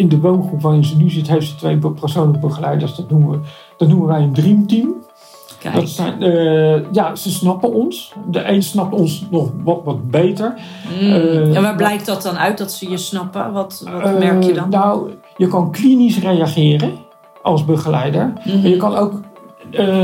in 0.00 0.08
de 0.08 0.20
woongroep 0.20 0.62
waarin 0.62 0.84
ze 0.84 0.96
nu 0.96 1.10
zit, 1.10 1.28
heeft 1.28 1.46
ze 1.46 1.54
twee 1.54 1.78
persoonlijke 1.78 2.46
begeleiders. 2.46 2.94
Dat 2.94 3.10
noemen, 3.10 3.30
we, 3.30 3.38
dat 3.76 3.88
noemen 3.88 4.08
wij 4.08 4.22
een 4.22 4.32
dreamteam. 4.32 4.94
Kijk. 5.58 5.74
Dat 5.74 5.88
zijn, 5.88 6.22
eh, 6.22 6.92
ja, 6.92 7.14
ze 7.14 7.30
snappen 7.30 7.72
ons. 7.72 8.12
De 8.26 8.48
een 8.48 8.62
snapt 8.62 8.94
ons 8.94 9.26
nog 9.30 9.50
wat, 9.64 9.80
wat 9.84 10.10
beter. 10.10 10.54
Mm. 11.00 11.12
eh, 11.12 11.56
en 11.56 11.62
waar 11.62 11.76
blijkt 11.76 12.06
dat 12.06 12.22
dan 12.22 12.38
uit 12.38 12.58
dat 12.58 12.72
ze 12.72 12.90
je 12.90 12.96
snappen? 12.96 13.52
Wat, 13.52 13.84
wat 13.92 14.02
Eh, 14.02 14.18
merk 14.18 14.42
je 14.42 14.52
dan? 14.52 14.68
Nou, 14.68 15.10
je 15.36 15.46
kan 15.46 15.70
klinisch 15.70 16.18
reageren 16.18 16.92
als 17.42 17.64
begeleider. 17.64 18.32
Maar 18.44 18.68
je 18.68 18.76
kan 18.76 18.96
ook 18.96 19.12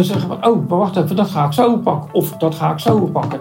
zeggen 0.01 0.21
van, 0.21 0.47
oh, 0.47 0.69
maar 0.69 0.79
wacht 0.79 0.97
even, 0.97 1.17
dat 1.17 1.31
ga 1.31 1.45
ik 1.47 1.53
zo 1.53 1.77
pakken. 1.77 2.15
Of 2.15 2.33
dat 2.33 2.55
ga 2.55 2.73
ik 2.73 2.79
zo 2.79 2.99
pakken. 3.13 3.41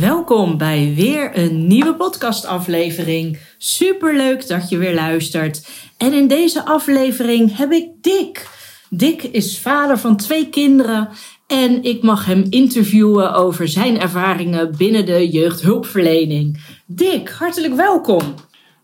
Welkom 0.00 0.58
bij 0.58 0.92
weer 0.96 1.38
een 1.38 1.66
nieuwe 1.66 1.94
podcastaflevering. 1.94 3.38
Superleuk 3.58 4.48
dat 4.48 4.68
je 4.68 4.78
weer 4.78 4.94
luistert. 4.94 5.68
En 5.96 6.12
in 6.12 6.26
deze 6.28 6.64
aflevering 6.64 7.56
heb 7.56 7.72
ik 7.72 7.88
Dick. 8.00 8.48
Dick 8.90 9.22
is 9.22 9.58
vader 9.58 9.98
van 9.98 10.16
twee 10.16 10.48
kinderen 10.48 11.08
en 11.46 11.82
ik 11.82 12.02
mag 12.02 12.26
hem 12.26 12.46
interviewen 12.50 13.34
over 13.34 13.68
zijn 13.68 14.00
ervaringen 14.00 14.76
binnen 14.76 15.06
de 15.06 15.28
jeugdhulpverlening. 15.28 16.60
Dick, 16.86 17.28
hartelijk 17.30 17.74
welkom. 17.74 18.34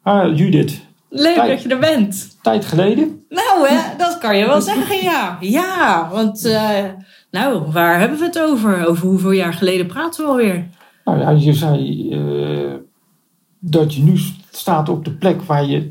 Ah, 0.02 0.36
Judith, 0.38 0.80
Leuk 1.08 1.34
Tijd. 1.34 1.48
dat 1.48 1.62
je 1.62 1.68
er 1.68 1.78
bent. 1.78 2.36
tijd 2.42 2.64
geleden. 2.64 3.24
Nou, 3.28 3.68
hè, 3.68 3.96
dat 3.96 4.18
kan 4.18 4.38
je 4.38 4.46
wel 4.46 4.60
zeggen, 4.60 5.02
ja. 5.02 5.36
Ja, 5.40 6.08
want, 6.12 6.44
eh, 6.44 6.84
nou, 7.30 7.62
waar 7.72 7.98
hebben 7.98 8.18
we 8.18 8.24
het 8.24 8.40
over? 8.40 8.86
Over 8.86 9.06
hoeveel 9.06 9.30
jaar 9.30 9.54
geleden 9.54 9.86
praten 9.86 10.24
we 10.24 10.30
alweer? 10.30 10.68
Nou 11.04 11.18
ja, 11.18 11.30
je 11.30 11.52
zei 11.52 12.10
eh, 12.10 12.74
dat 13.58 13.94
je 13.94 14.02
nu 14.02 14.18
staat 14.50 14.88
op 14.88 15.04
de 15.04 15.10
plek 15.10 15.42
waar 15.42 15.66
je 15.66 15.88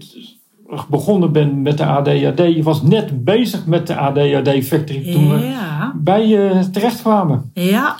begonnen 0.89 1.31
bent 1.31 1.61
met 1.61 1.77
de 1.77 1.85
ADHD. 1.85 2.37
Je 2.39 2.63
was 2.63 2.81
net 2.81 3.23
bezig 3.23 3.65
met 3.65 3.87
de 3.87 3.95
ADHD 3.95 4.65
Factory 4.65 5.11
toen 5.11 5.29
we 5.33 5.39
Ja, 5.39 5.93
bij 5.95 6.27
je 6.27 6.69
terecht 6.71 7.01
kwamen. 7.01 7.51
ja. 7.53 7.95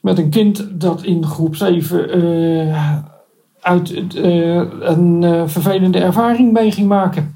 Met 0.00 0.18
een 0.18 0.30
kind 0.30 0.80
dat 0.80 1.02
in 1.02 1.24
groep 1.26 1.56
7 1.56 2.10
eh, 2.10 2.98
uit 3.60 4.14
eh, 4.14 4.62
een 4.80 5.48
vervelende 5.48 5.98
ervaring 5.98 6.52
mee 6.52 6.70
ging 6.72 6.88
maken. 6.88 7.34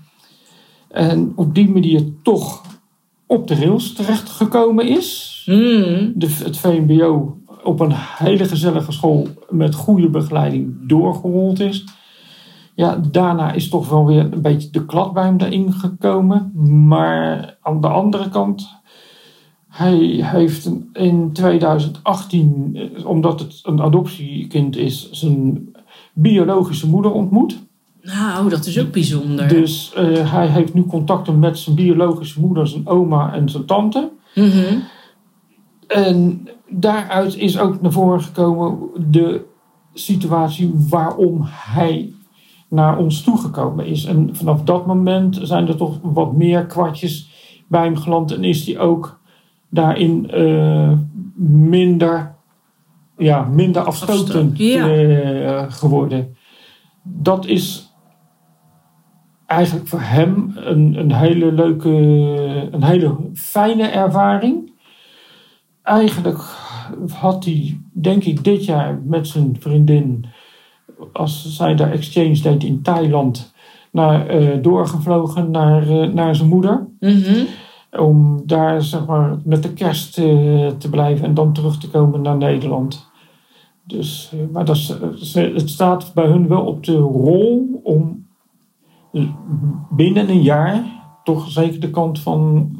En 0.89 1.33
op 1.37 1.55
die 1.55 1.71
manier 1.71 2.03
toch 2.23 2.63
op 3.27 3.49
de 3.49 3.55
rails 3.55 3.93
terechtgekomen 3.93 4.89
is. 4.89 5.43
Hmm. 5.45 6.13
De, 6.15 6.37
het 6.45 6.57
VMBO 6.59 7.39
op 7.62 7.80
een 7.80 7.92
hele 7.94 8.44
gezellige 8.44 8.92
school 8.92 9.28
met 9.48 9.75
goede 9.75 10.08
begeleiding 10.08 10.89
doorgerold 10.89 11.60
is. 11.60 11.84
Ja, 12.75 13.00
daarna 13.10 13.53
is 13.53 13.69
toch 13.69 13.88
wel 13.88 14.06
weer 14.06 14.32
een 14.32 14.43
beetje 14.43 14.71
de 14.71 14.87
klad 14.87 15.12
bij 15.12 15.25
hem 15.25 15.37
erin 15.38 15.72
gekomen. 15.72 16.53
Maar 16.87 17.56
aan 17.62 17.81
de 17.81 17.88
andere 17.88 18.28
kant, 18.28 18.69
hij 19.69 19.97
heeft 20.22 20.70
in 20.93 21.32
2018, 21.32 22.70
eh, 22.75 23.06
omdat 23.06 23.41
het 23.41 23.60
een 23.62 23.81
adoptiekind 23.81 24.76
is, 24.76 25.10
zijn 25.10 25.69
biologische 26.12 26.88
moeder 26.88 27.12
ontmoet. 27.12 27.59
Nou, 28.03 28.49
dat 28.49 28.66
is 28.66 28.81
ook 28.81 28.93
bijzonder. 28.93 29.49
Dus 29.49 29.93
eh, 29.94 30.32
hij 30.32 30.47
heeft 30.47 30.75
nu 30.75 30.84
contacten 30.84 31.38
met 31.38 31.59
zijn 31.59 31.76
biologische 31.76 32.41
moeder, 32.41 32.69
zijn 32.69 32.87
oma 32.87 33.32
en 33.32 33.49
zijn 33.49 33.65
tante. 33.65 34.10
Mhm. 34.34 34.78
En 35.91 36.49
daaruit 36.69 37.37
is 37.37 37.59
ook 37.59 37.81
naar 37.81 37.93
voren 37.93 38.23
gekomen 38.23 38.78
de 39.11 39.45
situatie 39.95 40.73
waarom 40.89 41.41
hij 41.45 42.12
naar 42.69 42.99
ons 42.99 43.23
toegekomen 43.23 43.87
is. 43.87 44.05
En 44.05 44.37
vanaf 44.37 44.62
dat 44.62 44.87
moment 44.87 45.39
zijn 45.43 45.69
er 45.69 45.77
toch 45.77 45.99
wat 46.03 46.33
meer 46.33 46.67
kwartjes 46.67 47.31
bij 47.69 47.84
hem 47.84 47.97
geland 47.97 48.33
en 48.33 48.45
is 48.45 48.67
hij 48.67 48.79
ook 48.79 49.21
daarin 49.69 50.31
eh, 50.31 50.93
minder, 51.45 52.34
ja, 53.19 53.45
minder 53.45 53.83
afstotend 53.83 54.59
ja. 54.59 54.89
eh, 54.89 55.65
geworden. 55.69 56.37
Dat 57.03 57.47
is 57.47 57.95
eigenlijk 59.47 59.89
voor 59.89 60.00
hem 60.00 60.53
een, 60.55 60.95
een 60.99 61.12
hele 61.12 61.53
leuke, 61.53 61.89
een 62.71 62.84
hele 62.84 63.17
fijne 63.34 63.87
ervaring. 63.87 64.69
Eigenlijk 65.83 66.39
had 67.13 67.45
hij, 67.45 67.81
denk 67.93 68.25
ik, 68.25 68.45
dit 68.45 68.65
jaar 68.65 69.01
met 69.05 69.29
zijn 69.29 69.57
vriendin, 69.61 70.25
als 71.13 71.57
zij 71.57 71.75
daar 71.75 71.91
exchange 71.91 72.41
deed 72.41 72.65
in 72.65 72.83
Thailand, 72.83 73.53
naar, 73.93 74.27
eh, 74.27 74.63
doorgevlogen 74.63 75.51
naar, 75.51 75.89
eh, 75.89 76.13
naar 76.13 76.35
zijn 76.37 76.49
moeder. 76.49 76.87
Mhm. 77.01 77.45
Om 77.99 78.43
daar 78.47 78.83
zeg 78.83 79.07
maar, 79.07 79.39
met 79.45 79.63
de 79.63 79.73
kerst 79.73 80.19
eh, 80.19 80.25
te 80.67 80.91
blijven 80.91 81.25
en 81.27 81.35
dan 81.35 81.53
terug 81.53 81.79
te 81.79 81.91
komen 81.91 82.23
naar 82.23 82.37
Nederland. 82.37 83.09
Dus, 83.85 84.33
maar 84.53 84.65
dat 84.65 84.77
ze- 84.77 85.53
het 85.55 85.71
staat 85.71 86.15
bij 86.15 86.27
hun 86.27 86.49
wel 86.49 86.62
op 86.65 86.85
de 86.85 86.97
rol 86.97 87.81
om 87.83 88.27
binnen 89.91 90.29
een 90.31 90.43
jaar 90.43 90.83
toch 91.25 91.51
zeker 91.51 91.81
de 91.81 91.91
kant 91.91 92.21
van 92.21 92.71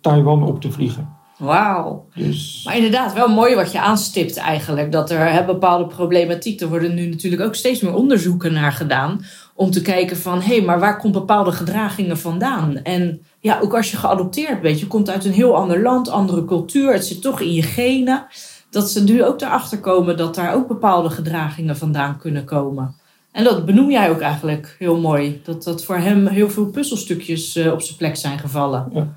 Taiwan 0.00 0.42
op 0.42 0.60
te 0.60 0.70
vliegen. 0.72 1.13
Wauw. 1.38 2.06
Dus 2.14 2.62
Maar 2.64 2.76
inderdaad, 2.76 3.12
wel 3.12 3.28
mooi 3.28 3.54
wat 3.54 3.72
je 3.72 3.80
aanstipt 3.80 4.36
eigenlijk. 4.36 4.92
Dat 4.92 5.10
er 5.10 5.32
hè, 5.32 5.44
bepaalde 5.44 5.86
problematiek, 5.86 6.60
er 6.60 6.68
worden 6.68 6.94
nu 6.94 7.06
natuurlijk 7.06 7.42
ook 7.42 7.54
steeds 7.54 7.80
meer 7.80 7.94
onderzoeken 7.94 8.52
naar 8.52 8.72
gedaan. 8.72 9.24
Om 9.54 9.70
te 9.70 9.82
kijken 9.82 10.16
van, 10.16 10.40
hé, 10.40 10.60
maar 10.60 10.80
waar 10.80 10.98
komt 10.98 11.12
bepaalde 11.12 11.52
gedragingen 11.52 12.18
vandaan? 12.18 12.76
En 12.82 13.22
ja, 13.40 13.60
ook 13.60 13.74
als 13.74 13.90
je 13.90 13.96
geadopteerd 13.96 14.60
bent, 14.60 14.80
je 14.80 14.86
komt 14.86 15.10
uit 15.10 15.24
een 15.24 15.32
heel 15.32 15.56
ander 15.56 15.82
land, 15.82 16.08
andere 16.08 16.44
cultuur. 16.44 16.92
Het 16.92 17.06
zit 17.06 17.22
toch 17.22 17.40
in 17.40 17.52
je 17.52 17.62
genen. 17.62 18.26
Dat 18.70 18.90
ze 18.90 19.04
nu 19.04 19.24
ook 19.24 19.40
erachter 19.40 19.80
komen 19.80 20.16
dat 20.16 20.34
daar 20.34 20.54
ook 20.54 20.68
bepaalde 20.68 21.10
gedragingen 21.10 21.76
vandaan 21.76 22.18
kunnen 22.18 22.44
komen. 22.44 22.94
En 23.32 23.44
dat 23.44 23.64
benoem 23.64 23.90
jij 23.90 24.10
ook 24.10 24.20
eigenlijk 24.20 24.76
heel 24.78 25.00
mooi. 25.00 25.40
Dat, 25.44 25.64
dat 25.64 25.84
voor 25.84 25.96
hem 25.96 26.26
heel 26.26 26.50
veel 26.50 26.66
puzzelstukjes 26.66 27.56
eh, 27.56 27.72
op 27.72 27.82
zijn 27.82 27.96
plek 27.96 28.16
zijn 28.16 28.38
gevallen. 28.38 28.90
ja, 28.92 29.14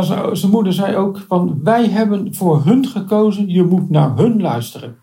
zijn, 0.00 0.36
zijn 0.36 0.52
moeder 0.52 0.72
zei 0.72 0.96
ook 0.96 1.24
van 1.28 1.60
wij 1.62 1.88
hebben 1.88 2.34
voor 2.34 2.64
hun 2.64 2.86
gekozen, 2.86 3.48
je 3.48 3.62
moet 3.62 3.90
naar 3.90 4.16
hun 4.16 4.40
luisteren. 4.40 4.96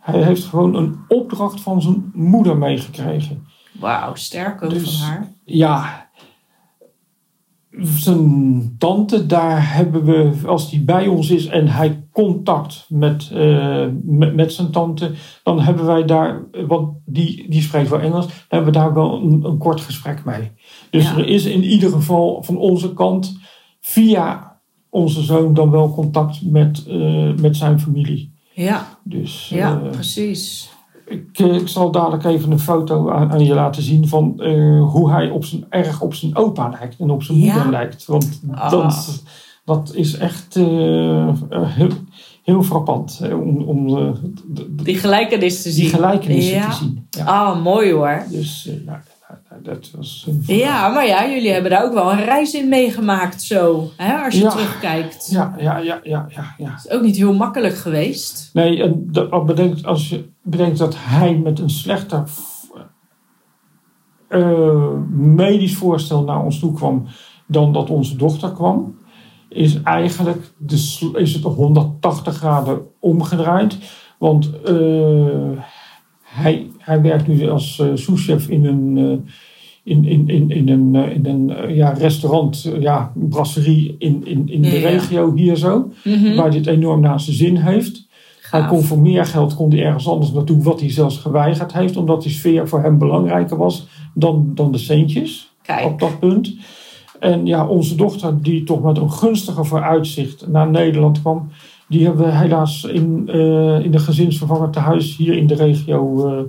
Hij 0.00 0.22
heeft 0.22 0.44
gewoon 0.44 0.74
een 0.74 0.96
opdracht 1.08 1.60
van 1.60 1.82
zijn 1.82 2.10
moeder 2.14 2.56
meegekregen. 2.56 3.46
Wauw, 3.80 4.14
sterk 4.14 4.62
ook 4.62 4.70
Dus- 4.70 4.98
van 5.00 5.08
haar. 5.08 5.32
Ja, 5.44 6.06
zijn 7.96 8.74
tante, 8.78 9.26
daar 9.26 9.74
hebben 9.74 10.04
we, 10.04 10.32
als 10.46 10.70
die 10.70 10.80
bij 10.80 11.06
ons 11.06 11.30
is 11.30 11.46
en 11.46 11.68
hij 11.68 12.06
contact 12.12 12.86
met, 12.88 13.30
eh, 13.32 13.86
met, 14.02 14.34
met 14.34 14.52
zijn 14.52 14.70
tante, 14.70 15.12
dan 15.42 15.60
hebben 15.60 15.86
wij 15.86 16.04
daar, 16.04 16.46
want 16.66 16.96
die, 17.04 17.50
die 17.50 17.62
spreekt 17.62 17.88
wel 17.88 18.00
Engels, 18.00 18.26
dan 18.26 18.34
hebben 18.48 18.72
we 18.72 18.78
daar 18.78 18.94
wel 18.94 19.14
een, 19.22 19.44
een 19.44 19.58
kort 19.58 19.80
gesprek 19.80 20.24
mee. 20.24 20.50
Dus 20.90 21.04
Ja. 21.04 21.16
er 21.16 21.26
is 21.26 21.44
in 21.44 21.64
ieder 21.64 21.90
geval 21.90 22.42
van 22.42 22.56
onze 22.56 22.92
kant 22.94 23.37
via 23.92 24.56
onze 24.90 25.22
zoon 25.22 25.54
dan 25.54 25.70
wel 25.70 25.94
contact 25.94 26.42
met, 26.42 26.84
eh, 26.88 27.34
met 27.40 27.56
zijn 27.56 27.80
familie. 27.80 28.32
Ja, 28.54 28.98
Dus 29.04 29.48
ja 29.48 29.80
eh, 29.84 29.90
precies. 29.90 30.70
ik, 31.06 31.28
eh, 31.38 31.54
ik 31.54 31.68
zal 31.68 31.90
dadelijk 31.90 32.24
even 32.24 32.50
een 32.50 32.58
foto 32.58 33.10
aan, 33.10 33.30
aan 33.32 33.44
je 33.44 33.54
laten 33.54 33.82
zien 33.82 34.08
van 34.08 34.42
hoe 34.80 35.10
hij 35.10 35.30
op 35.30 35.44
zijn, 35.44 35.64
erg 35.68 36.00
op 36.00 36.14
zijn 36.14 36.36
opa 36.36 36.68
lijkt 36.68 36.98
en 36.98 37.10
op 37.10 37.22
zijn 37.22 37.38
Ja? 37.38 37.52
moeder 37.54 37.70
lijkt. 37.70 38.06
Want 38.06 38.40
Ah. 38.50 38.70
dat, 38.70 39.22
dat 39.64 39.94
is 39.94 40.16
echt 40.16 40.54
heel, 40.54 41.90
heel 42.42 42.62
frappant 42.62 43.20
om, 43.32 43.56
om 43.62 44.12
Die 44.84 44.96
gelijkenis 44.98 45.62
te 45.62 45.70
zien. 45.70 45.84
die 45.84 45.94
gelijkenissen 45.94 46.54
Ja. 46.54 46.68
te 46.70 46.76
zien. 46.76 47.06
Ja. 47.10 47.24
Ah, 47.24 47.62
mooi 47.62 47.92
hoor. 47.92 48.22
Dus 48.30 48.70
nou, 48.84 48.98
dat 49.62 49.90
was 49.96 50.26
een- 50.28 50.42
Ja, 50.56 50.88
maar 50.88 51.06
ja, 51.06 51.28
jullie 51.30 51.50
hebben 51.52 51.70
daar 51.70 51.84
ook 51.84 51.92
wel 51.92 52.12
een 52.12 52.24
reis 52.24 52.54
in 52.54 52.68
meegemaakt 52.68 53.42
zo. 53.42 53.90
Hè, 53.96 54.14
als 54.24 54.34
je 54.34 54.40
Ja. 54.40 54.50
terugkijkt. 54.50 55.28
Ja, 55.30 55.54
ja, 55.58 55.76
ja, 55.78 56.00
ja, 56.02 56.26
ja, 56.28 56.54
ja. 56.58 56.70
Het 56.70 56.84
is 56.84 56.90
ook 56.90 57.02
niet 57.02 57.16
heel 57.16 57.34
makkelijk 57.34 57.74
geweest. 57.74 58.50
Nee, 58.52 58.82
en 58.82 59.10
bedenkt, 59.46 59.84
als 59.86 60.08
je 60.08 60.28
bedenkt 60.42 60.78
dat 60.78 60.94
hij 60.98 61.34
met 61.38 61.58
een 61.58 61.70
slechter 61.70 62.22
eh, 64.28 64.92
medisch 65.10 65.76
voorstel 65.76 66.22
naar 66.24 66.44
ons 66.44 66.58
toe 66.58 66.72
kwam 66.72 67.06
dan 67.46 67.72
dat 67.72 67.90
onze 67.90 68.16
dochter 68.16 68.52
kwam, 68.52 68.96
is 69.48 69.82
eigenlijk 69.82 70.52
de, 70.58 71.10
is 71.14 71.34
het 71.34 71.44
op 71.44 71.56
180 71.56 72.36
graden 72.36 72.80
omgedraaid. 73.00 73.78
Want 74.18 74.50
eh, 74.62 75.50
hij, 76.28 76.66
hij 76.78 77.02
werkt 77.02 77.26
nu 77.26 77.48
als 77.48 77.78
eh 77.78 77.86
souschef 77.94 78.48
in 78.48 78.64
een, 78.64 78.98
eh, 78.98 79.32
in, 79.82 80.04
in, 80.04 80.28
in, 80.28 80.50
in 80.50 80.68
een, 80.68 80.94
eh, 80.94 81.14
in 81.14 81.26
een 81.26 81.74
ja, 81.74 81.90
restaurant, 81.90 82.72
ja, 82.80 83.12
brasserie 83.14 83.96
in, 83.98 84.26
in, 84.26 84.48
in 84.48 84.62
de 84.62 84.80
Ja, 84.80 84.88
regio 84.88 85.34
hier 85.34 85.56
zo. 85.56 85.92
Mhm. 86.04 86.34
Waar 86.34 86.48
hij 86.48 86.56
het 86.56 86.66
enorm 86.66 87.00
naar 87.00 87.20
zijn 87.20 87.36
zin 87.36 87.56
heeft. 87.56 88.06
Hij 88.50 88.66
kon 88.66 88.82
voor 88.82 88.98
meer 88.98 89.26
geld 89.26 89.54
kon 89.54 89.70
hij 89.70 89.84
ergens 89.84 90.08
anders 90.08 90.32
naartoe, 90.32 90.62
wat 90.62 90.80
hij 90.80 90.90
zelfs 90.90 91.18
geweigerd 91.18 91.72
heeft, 91.72 91.96
omdat 91.96 92.22
die 92.22 92.32
sfeer 92.32 92.68
voor 92.68 92.82
hem 92.82 92.98
belangrijker 92.98 93.56
was 93.56 93.86
dan, 94.14 94.50
dan 94.54 94.72
de 94.72 94.78
centjes 94.78 95.52
Kijk, 95.62 95.84
op 95.84 96.00
dat 96.00 96.18
punt. 96.18 96.54
En 97.20 97.46
ja, 97.46 97.66
onze 97.66 97.94
dochter, 97.94 98.42
die 98.42 98.64
toch 98.64 98.82
met 98.82 98.96
een 98.96 99.12
gunstiger 99.12 99.66
vooruitzicht 99.66 100.46
naar 100.46 100.70
Nederland 100.70 101.20
kwam, 101.20 101.48
die 101.88 102.04
hebben 102.04 102.24
we 102.24 102.32
helaas 102.32 102.84
in, 102.84 103.28
eh, 103.28 103.84
in 103.84 103.90
de 103.90 103.98
gezinsvervanger 103.98 104.70
tehuis 104.70 105.16
hier 105.16 105.36
in 105.36 105.46
de 105.46 105.54
regio, 105.54 106.28
eh, 106.28 106.42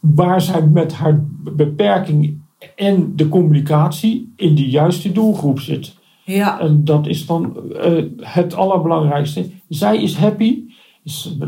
waar 0.00 0.40
zij 0.40 0.66
met 0.66 0.92
haar 0.92 1.24
beperking 1.40 2.38
en 2.76 3.12
de 3.16 3.28
communicatie 3.28 4.32
in 4.36 4.54
de 4.54 4.68
juiste 4.68 5.12
doelgroep 5.12 5.60
zit. 5.60 5.98
ja. 6.24 6.60
En 6.60 6.84
dat 6.84 7.06
is 7.06 7.26
dan 7.26 7.56
eh, 7.72 8.04
het 8.16 8.54
allerbelangrijkste. 8.54 9.50
Zij 9.68 10.02
is 10.02 10.16
happy, 10.16 10.62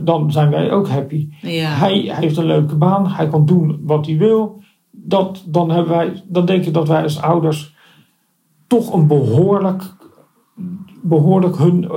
dan 0.04 0.32
zijn 0.32 0.50
wij 0.50 0.72
ook 0.72 0.88
happy. 0.88 1.28
ja. 1.40 1.68
Hij 1.68 2.12
heeft 2.14 2.36
een 2.36 2.46
leuke 2.46 2.76
baan, 2.76 3.08
hij 3.08 3.28
kan 3.28 3.46
doen 3.46 3.80
wat 3.82 4.06
hij 4.06 4.16
wil. 4.16 4.60
Dat, 4.90 5.44
dan, 5.46 5.70
hebben 5.70 5.92
wij, 5.92 6.22
dan 6.28 6.46
denk 6.46 6.64
ik 6.64 6.74
dat 6.74 6.88
wij 6.88 7.02
als 7.02 7.20
ouders 7.20 7.74
toch 8.66 8.92
een 8.92 9.06
behoorlijk, 9.06 9.82
behoorlijk 11.02 11.56
hun 11.56 11.90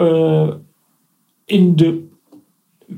in 1.46 1.76
de 1.76 2.08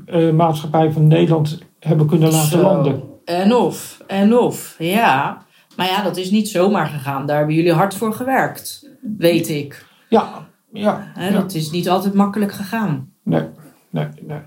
eh, 0.06 0.30
maatschappij 0.30 0.92
van 0.92 1.06
Nederland 1.06 1.58
hebben 1.78 2.06
kunnen 2.06 2.30
laten 2.30 2.48
Zo. 2.48 2.62
landen. 2.62 3.02
En 3.24 3.54
of, 3.54 4.02
en 4.06 4.38
of, 4.38 4.76
ja. 4.78 5.46
Maar 5.76 5.86
ja, 5.86 6.02
dat 6.02 6.16
is 6.16 6.30
niet 6.30 6.48
zomaar 6.48 6.86
gegaan. 6.86 7.26
Daar 7.26 7.36
hebben 7.36 7.54
jullie 7.54 7.72
hard 7.72 7.94
voor 7.94 8.12
gewerkt, 8.12 8.90
weet 9.18 9.48
ik. 9.48 9.86
Ja, 10.08 10.48
ja. 10.72 11.12
Dat 11.32 11.54
is 11.54 11.70
niet 11.70 11.88
altijd 11.88 12.14
makkelijk 12.14 12.52
gegaan. 12.52 13.12
Nee, 13.22 13.44
nee, 13.90 14.06
nee. 14.26 14.40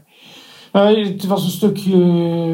Het 0.71 1.25
was 1.25 1.43
een 1.43 1.49
stukje 1.49 2.53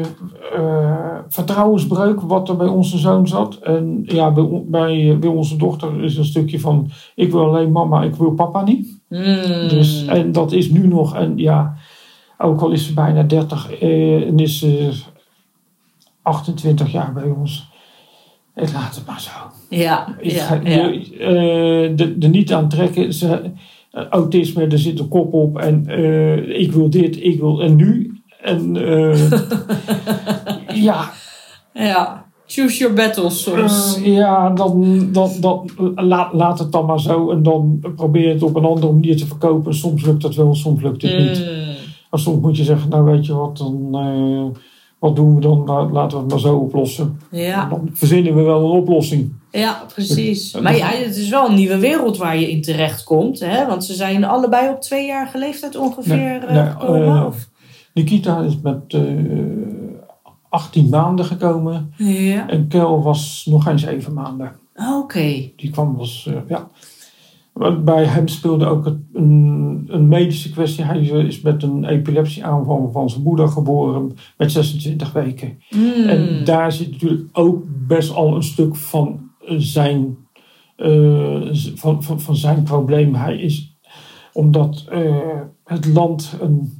eh, 0.54 1.18
vertrouwensbreuk 1.28 2.20
wat 2.20 2.48
er 2.48 2.56
bij 2.56 2.66
onze 2.66 2.98
zoon 2.98 3.28
zat. 3.28 3.54
En 3.54 4.02
ja, 4.04 4.32
bij, 4.32 4.64
bij, 4.66 5.16
bij 5.20 5.28
onze 5.28 5.56
dochter 5.56 6.04
is 6.04 6.16
een 6.16 6.24
stukje 6.24 6.60
van: 6.60 6.90
ik 7.14 7.30
wil 7.30 7.44
alleen 7.44 7.72
mama, 7.72 8.02
ik 8.02 8.14
wil 8.14 8.30
papa 8.30 8.64
niet. 8.64 8.97
Hmm. 9.08 9.68
Dus, 9.68 10.06
en 10.06 10.32
dat 10.32 10.52
is 10.52 10.70
nu 10.70 10.86
nog, 10.86 11.16
en 11.16 11.38
ja, 11.38 11.76
ook 12.38 12.60
al 12.60 12.70
is 12.70 12.86
ze 12.86 12.94
bijna 12.94 13.22
30 13.22 13.70
eh, 13.70 14.26
en 14.26 14.38
is 14.38 14.58
ze 14.58 14.90
28 16.22 16.92
jaar 16.92 17.12
bij 17.12 17.30
ons. 17.30 17.70
Ik 18.54 18.72
laat 18.72 18.94
het 18.94 19.06
maar 19.06 19.20
zo. 19.20 19.30
ja, 19.68 20.16
Ik 20.20 20.30
ja, 20.30 20.44
ga, 20.44 20.54
ja. 20.54 20.86
je, 20.86 21.16
eh, 21.18 21.96
de, 21.96 22.18
de 22.18 22.28
niet 22.28 22.52
aantrekken. 22.52 23.14
Ze, 23.14 23.50
eh, 23.90 24.06
autisme, 24.06 24.66
er 24.66 24.78
zit 24.78 24.98
een 24.98 25.08
kop 25.08 25.32
op. 25.32 25.58
En 25.58 25.86
eh, 25.86 26.60
ik 26.60 26.72
wil 26.72 26.90
dit, 26.90 27.22
ik 27.22 27.40
wil. 27.40 27.62
En 27.62 27.76
nu. 27.76 28.20
En 28.42 28.74
ja, 30.88 31.10
ja. 31.74 32.27
Choose 32.50 32.78
your 32.78 32.94
battles 32.94 33.42
soms. 33.42 33.96
eh, 33.96 34.14
ja, 34.16 34.50
dan, 34.50 35.08
dan, 35.12 35.30
dan 35.40 35.70
laat, 35.94 36.32
laat 36.32 36.58
het 36.58 36.72
dan 36.72 36.86
maar 36.86 37.00
zo. 37.00 37.30
En 37.30 37.42
dan 37.42 37.80
probeer 37.96 38.22
je 38.26 38.32
het 38.32 38.42
op 38.42 38.56
een 38.56 38.64
andere 38.64 38.92
manier 38.92 39.16
te 39.16 39.26
verkopen. 39.26 39.74
Soms 39.74 40.04
lukt 40.04 40.22
dat 40.22 40.34
wel, 40.34 40.54
soms 40.54 40.82
lukt 40.82 41.02
het 41.02 41.18
niet. 41.18 41.36
Hmm. 41.36 41.74
Maar 42.10 42.20
soms 42.20 42.40
moet 42.40 42.56
je 42.56 42.64
zeggen, 42.64 42.88
nou 42.90 43.04
weet 43.04 43.26
je 43.26 43.34
wat, 43.34 43.56
dan, 43.56 43.88
eh, 43.92 44.60
wat 44.98 45.16
doen 45.16 45.34
we 45.34 45.40
dan? 45.40 45.64
Nou, 45.64 45.92
laten 45.92 46.16
we 46.16 46.22
het 46.22 46.32
maar 46.32 46.40
zo 46.42 46.56
oplossen. 46.56 47.20
Ja. 47.30 47.68
Dan 47.68 47.88
verzinnen 47.92 48.34
we 48.34 48.42
wel 48.42 48.58
een 48.64 48.80
oplossing. 48.80 49.32
ja, 49.50 49.82
precies. 49.94 50.54
Maar 50.60 50.76
ja, 50.76 50.86
het 50.88 51.16
is 51.16 51.28
wel 51.28 51.48
een 51.48 51.54
nieuwe 51.54 51.78
wereld 51.78 52.16
waar 52.16 52.38
je 52.38 52.50
in 52.50 52.62
terecht 52.62 53.04
komt. 53.04 53.40
Hè? 53.40 53.66
Want 53.66 53.84
ze 53.84 53.94
zijn 53.94 54.24
allebei 54.24 54.68
op 54.70 54.80
tweejarige 54.80 55.38
leeftijd 55.38 55.76
ongeveer 55.76 56.16
Nee, 56.16 56.38
eh, 56.38 56.54
nee, 56.54 56.70
gekomen. 56.70 57.06
eh? 57.16 57.26
Nikita 57.94 58.40
is 58.40 58.58
met 58.62 58.94
18 60.48 60.88
maanden 60.88 61.24
gekomen. 61.24 61.92
Ja. 61.96 62.48
En 62.48 62.68
Kel 62.68 63.02
was 63.02 63.46
nog 63.50 63.62
geen 63.62 63.78
7 63.78 64.12
maanden. 64.12 64.52
Oké. 65.02 65.50
Die 65.56 65.70
kwam 65.70 65.96
was, 65.96 66.26
eh, 66.28 66.34
ja. 66.48 66.68
Bij 67.84 68.04
hem 68.04 68.28
speelde 68.28 68.66
ook 68.66 68.84
het- 68.84 68.98
een, 69.12 69.84
een 69.88 70.08
medische 70.08 70.50
kwestie. 70.50 70.84
Hij 70.84 71.00
is 71.00 71.40
met 71.40 71.62
een 71.62 71.84
epilepsieaanval 71.84 72.90
van 72.92 73.10
zijn 73.10 73.22
moeder 73.22 73.48
geboren 73.48 74.16
met 74.36 74.52
26 74.52 75.12
weken. 75.12 75.58
Hmm. 75.68 76.04
En 76.08 76.44
daar 76.44 76.72
zit 76.72 76.90
natuurlijk 76.90 77.28
ook 77.32 77.64
best 77.86 78.14
al 78.14 78.34
een 78.36 78.42
stuk 78.42 78.76
van 78.76 79.20
zijn, 79.56 80.16
eh, 80.76 81.48
van, 81.74 82.02
van, 82.02 82.20
van 82.20 82.36
zijn 82.36 82.62
probleem. 82.62 83.14
Hij 83.14 83.38
is, 83.38 83.76
omdat 84.32 84.84
eh, 84.90 85.40
het 85.64 85.86
land 85.86 86.36
een, 86.40 86.77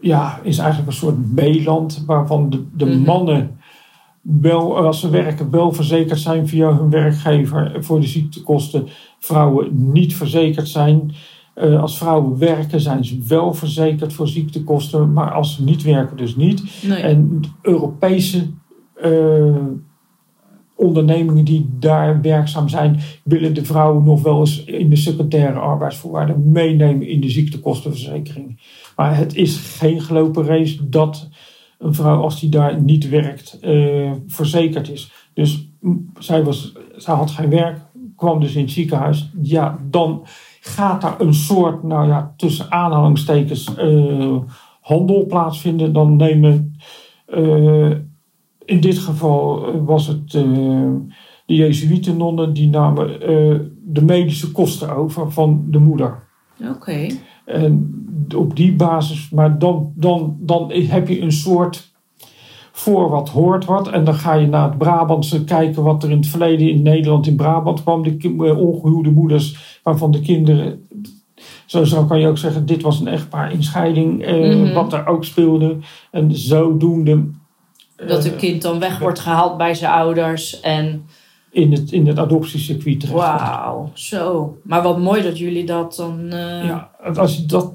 ja, 0.00 0.40
is 0.42 0.58
eigenlijk 0.58 0.90
een 0.90 0.96
soort 0.96 1.34
B-land 1.34 2.02
waarvan 2.06 2.50
de, 2.50 2.64
de 2.76 2.84
Mhm. 2.86 2.98
mannen 3.02 3.56
wel, 4.20 4.76
als 4.76 5.00
ze 5.00 5.10
werken, 5.10 5.50
wel 5.50 5.72
verzekerd 5.72 6.18
zijn 6.20 6.48
via 6.48 6.76
hun 6.76 6.90
werkgever 6.90 7.76
voor 7.80 8.00
de 8.00 8.06
ziektekosten. 8.06 8.86
Vrouwen 9.18 9.92
niet 9.92 10.14
verzekerd 10.16 10.68
zijn. 10.68 11.12
Eh, 11.54 11.80
als 11.80 11.98
vrouwen 11.98 12.38
werken, 12.38 12.80
zijn 12.80 13.04
ze 13.04 13.18
wel 13.28 13.54
verzekerd 13.54 14.12
voor 14.12 14.28
ziektekosten, 14.28 15.12
maar 15.12 15.32
als 15.32 15.54
ze 15.54 15.64
niet 15.64 15.82
werken, 15.82 16.16
dus 16.16 16.36
niet. 16.36 16.62
nee. 16.86 16.98
En 17.02 17.40
Europese 17.62 18.46
eh, 18.94 19.56
ondernemingen 20.74 21.44
die 21.44 21.68
daar 21.78 22.20
werkzaam 22.22 22.68
zijn, 22.68 23.00
willen 23.24 23.54
de 23.54 23.64
vrouwen 23.64 24.04
nog 24.04 24.22
wel 24.22 24.40
eens 24.40 24.64
in 24.64 24.90
de 24.90 24.96
secundaire 24.96 25.58
arbeidsvoorwaarden 25.58 26.52
meenemen 26.52 27.08
in 27.08 27.20
de 27.20 27.30
ziektekostenverzekering. 27.30 28.60
Maar 28.98 29.16
het 29.16 29.34
is 29.34 29.56
geen 29.56 30.00
gelopen 30.00 30.44
race 30.44 30.88
dat 30.88 31.28
een 31.78 31.94
vrouw, 31.94 32.22
als 32.22 32.40
die 32.40 32.48
daar 32.50 32.82
niet 32.82 33.08
werkt, 33.08 33.58
eh, 33.60 34.12
verzekerd 34.26 34.90
is. 34.90 35.12
Dus 35.34 35.68
zij, 36.18 36.44
was, 36.44 36.72
zij 36.96 37.14
had 37.14 37.30
geen 37.30 37.50
werk, 37.50 37.80
kwam 38.16 38.40
dus 38.40 38.54
in 38.54 38.62
het 38.62 38.70
ziekenhuis. 38.70 39.30
Ja, 39.42 39.78
dan 39.90 40.26
gaat 40.60 41.00
daar 41.00 41.20
een 41.20 41.34
soort, 41.34 41.82
nou 41.82 42.08
ja, 42.08 42.34
tussen 42.36 42.70
aanhalingstekens, 42.70 43.74
eh, 43.74 44.36
handel 44.80 45.26
plaatsvinden. 45.26 45.92
Dan 45.92 46.16
nemen, 46.16 46.76
eh, 47.26 47.90
in 48.64 48.80
dit 48.80 48.98
geval 48.98 49.84
was 49.84 50.06
het 50.06 50.30
de 50.30 51.06
Jezuïetennonnen, 51.46 52.52
die 52.52 52.68
namen 52.68 53.20
de 53.84 54.02
medische 54.04 54.52
kosten 54.52 54.96
over 54.96 55.32
van 55.32 55.64
de 55.66 55.78
moeder. 55.78 56.26
Oké. 56.70 57.06
En 57.44 57.97
op 58.34 58.56
die 58.56 58.72
basis, 58.72 59.30
maar 59.30 59.58
dan, 59.58 59.92
dan, 59.94 60.36
dan 60.40 60.72
heb 60.72 61.08
je 61.08 61.20
een 61.20 61.32
soort 61.32 61.92
voor 62.72 63.10
wat 63.10 63.28
hoort 63.28 63.64
wat. 63.64 63.88
En 63.88 64.04
dan 64.04 64.14
ga 64.14 64.34
je 64.34 64.46
naar 64.46 64.68
het 64.68 64.78
Brabantse 64.78 65.44
kijken 65.44 65.82
wat 65.82 66.02
er 66.02 66.10
in 66.10 66.16
het 66.16 66.26
verleden 66.26 66.70
in 66.70 66.82
Nederland, 66.82 67.26
in 67.26 67.36
Brabant 67.36 67.82
kwam. 67.82 68.02
De 68.02 68.16
eh, 68.38 68.58
ongehuwde 68.58 69.10
moeders 69.10 69.78
waarvan 69.82 70.10
de 70.10 70.20
kinderen. 70.20 70.86
Zo, 71.66 71.84
zo 71.84 72.04
kan 72.04 72.20
je 72.20 72.26
ook 72.28 72.38
zeggen, 72.38 72.66
dit 72.66 72.82
was 72.82 73.00
een 73.00 73.08
echtpaar 73.08 73.52
in 73.52 73.62
scheiding, 73.62 74.22
eh, 74.22 74.54
Mhm. 74.56 74.72
wat 74.74 74.90
daar 74.90 75.06
ook 75.06 75.24
speelde. 75.24 75.76
En 76.10 76.36
zodoende. 76.36 77.24
Dat 78.06 78.24
eh, 78.24 78.32
een 78.32 78.38
kind 78.38 78.62
dan 78.62 78.78
weg 78.78 78.98
wordt 78.98 79.18
gehaald 79.18 79.56
bij 79.56 79.74
zijn 79.74 79.92
ouders. 79.92 80.60
En 80.60 81.02
in 81.50 81.72
het, 81.72 81.92
in 81.92 82.06
het 82.06 82.18
adoptiecircuit 82.18 83.00
terecht. 83.00 83.18
wauw, 83.18 83.90
zo. 83.94 84.56
Maar 84.62 84.82
wat 84.82 84.98
mooi 84.98 85.22
dat 85.22 85.38
jullie 85.38 85.64
dat 85.66 85.94
dan... 85.96 86.30
eh, 86.30 86.64
Ja, 86.64 86.90
als 87.14 87.36
je 87.36 87.46
dat, 87.46 87.72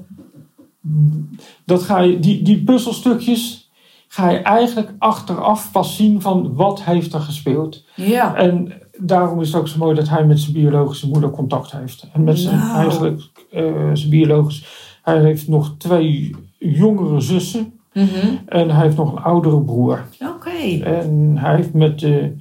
dat 1.64 1.82
ga 1.82 2.00
je, 2.00 2.18
die, 2.18 2.42
die 2.42 2.62
puzzelstukjes 2.64 3.70
ga 4.08 4.30
je 4.30 4.38
eigenlijk 4.38 4.92
achteraf 4.98 5.72
pas 5.72 5.96
zien 5.96 6.20
van 6.20 6.54
wat 6.54 6.82
heeft 6.84 7.12
er 7.14 7.20
gespeeld. 7.20 7.84
ja. 7.96 8.34
En 8.34 8.72
daarom 8.98 9.40
is 9.40 9.46
het 9.52 9.56
ook 9.56 9.68
zo 9.68 9.78
mooi 9.78 9.94
dat 9.94 10.08
hij 10.08 10.24
met 10.26 10.40
zijn 10.40 10.52
biologische 10.52 11.08
moeder 11.08 11.30
contact 11.30 11.72
heeft. 11.72 12.08
En 12.12 12.24
met 12.24 12.38
zijn 12.38 12.58
Nou. 12.58 12.76
eigenlijk 12.78 13.22
eh, 13.50 13.90
zijn 13.92 14.10
biologisch. 14.10 14.64
Hij 15.02 15.20
heeft 15.20 15.48
nog 15.48 15.74
twee 15.78 16.34
jongere 16.58 17.20
zussen 17.20 17.72
Mhm. 17.92 18.26
en 18.46 18.70
hij 18.70 18.82
heeft 18.84 18.96
nog 18.96 19.12
een 19.12 19.22
oudere 19.22 19.60
broer. 19.62 20.04
Oké. 20.20 20.82
En 20.84 21.36
hij 21.36 21.56
heeft 21.56 21.72
met 21.74 21.98
de 21.98 22.36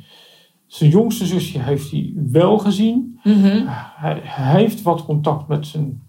Zijn 0.67 0.89
jongste 0.89 1.25
zusje 1.25 1.59
heeft 1.59 1.91
hij 1.91 2.13
wel 2.31 2.57
gezien. 2.57 3.19
Mhm. 3.23 3.61
Hij, 3.67 4.19
hij 4.23 4.59
heeft 4.61 4.81
wat 4.81 5.05
contact 5.05 5.47
met 5.47 5.67
zijn 5.67 6.01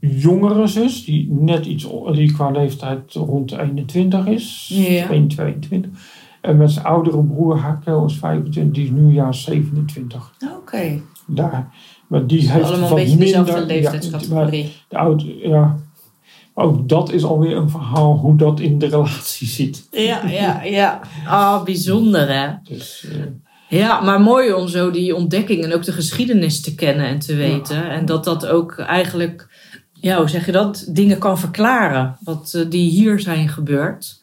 jongere 0.00 0.66
zus, 0.66 1.04
die 1.04 1.28
net 1.32 1.66
iets, 1.66 1.86
die 2.12 2.32
qua 2.32 2.50
leeftijd 2.50 3.12
rond 3.14 3.48
de 3.48 3.60
21 3.60 4.26
is. 4.26 4.66
Ja. 4.72 5.10
1, 5.10 5.28
22. 5.28 5.90
En 6.40 6.56
met 6.56 6.70
zijn 6.70 6.84
oudere 6.84 7.22
broer, 7.24 7.58
Hakel, 7.58 8.04
is 8.04 8.14
25, 8.16 8.74
die 8.74 8.84
is 8.84 8.90
nu 8.90 9.12
jaar 9.12 9.34
27. 9.34 10.32
Oké. 10.58 11.00
Daar. 11.26 11.72
Maar 12.06 12.26
die 12.26 12.50
heeft 12.50 12.64
Allemaal 12.64 12.88
een 12.88 12.94
beetje 12.94 13.16
dezelfde 13.16 13.52
minder- 13.52 13.76
ja, 13.76 13.90
leeftijdscategorie. 13.90 14.72
de 14.88 14.98
oude, 14.98 15.38
ja. 15.48 15.76
Maar 16.54 16.64
ook 16.66 16.88
dat 16.88 17.12
is 17.12 17.24
alweer 17.24 17.56
een 17.56 17.70
verhaal 17.70 18.16
hoe 18.16 18.36
dat 18.36 18.60
in 18.60 18.78
de 18.78 18.86
relatie 18.86 19.46
zit. 19.48 19.88
Ja, 19.90 20.26
ja, 20.28 20.62
ja. 20.62 21.00
Ah, 21.26 21.62
bijzonder 21.64 22.28
hè. 22.32 22.48
Dus, 22.62 23.06
eh, 23.12 23.78
Ja, 23.78 24.00
maar 24.00 24.20
mooi 24.20 24.52
om 24.52 24.68
zo 24.68 24.90
die 24.90 25.14
ontdekking 25.14 25.64
en 25.64 25.72
ook 25.74 25.82
de 25.84 25.92
geschiedenis 25.92 26.60
te 26.60 26.74
kennen 26.74 27.06
en 27.06 27.18
te 27.18 27.34
weten. 27.34 27.90
En 27.90 28.06
dat 28.06 28.24
dat 28.24 28.46
ook 28.46 28.78
eigenlijk, 28.78 29.48
ja, 30.00 30.18
hoe 30.18 30.28
zeg 30.28 30.46
je 30.46 30.52
dat, 30.52 30.86
dingen 30.88 31.18
kan 31.18 31.38
verklaren. 31.38 32.16
Wat 32.20 32.52
eh, 32.54 32.70
die 32.70 32.90
hier 32.90 33.20
zijn 33.20 33.48
gebeurd. 33.48 34.22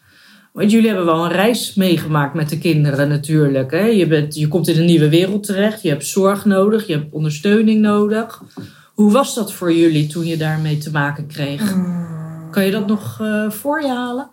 Want 0.53 0.71
jullie 0.71 0.87
hebben 0.87 1.05
wel 1.05 1.25
een 1.25 1.31
reis 1.31 1.73
meegemaakt 1.73 2.33
met 2.33 2.49
de 2.49 2.57
kinderen 2.57 3.09
natuurlijk. 3.09 3.71
Hè? 3.71 3.85
Je, 3.85 4.07
bent, 4.07 4.35
je 4.35 4.47
komt 4.47 4.67
in 4.67 4.79
een 4.79 4.85
nieuwe 4.85 5.09
wereld 5.09 5.43
terecht. 5.43 5.81
Je 5.81 5.89
hebt 5.89 6.05
zorg 6.05 6.45
nodig. 6.45 6.87
Je 6.87 6.93
hebt 6.93 7.13
ondersteuning 7.13 7.81
nodig. 7.81 8.43
Hoe 8.93 9.11
was 9.11 9.35
dat 9.35 9.53
voor 9.53 9.73
jullie 9.73 10.07
toen 10.07 10.25
je 10.25 10.37
daarmee 10.37 10.77
te 10.77 10.91
maken 10.91 11.27
kreeg? 11.27 11.75
Kan 12.51 12.65
je 12.65 12.71
dat 12.71 12.87
nog 12.87 13.17
eh, 13.21 13.49
voor 13.49 13.81
je 13.81 13.87
halen? 13.87 14.29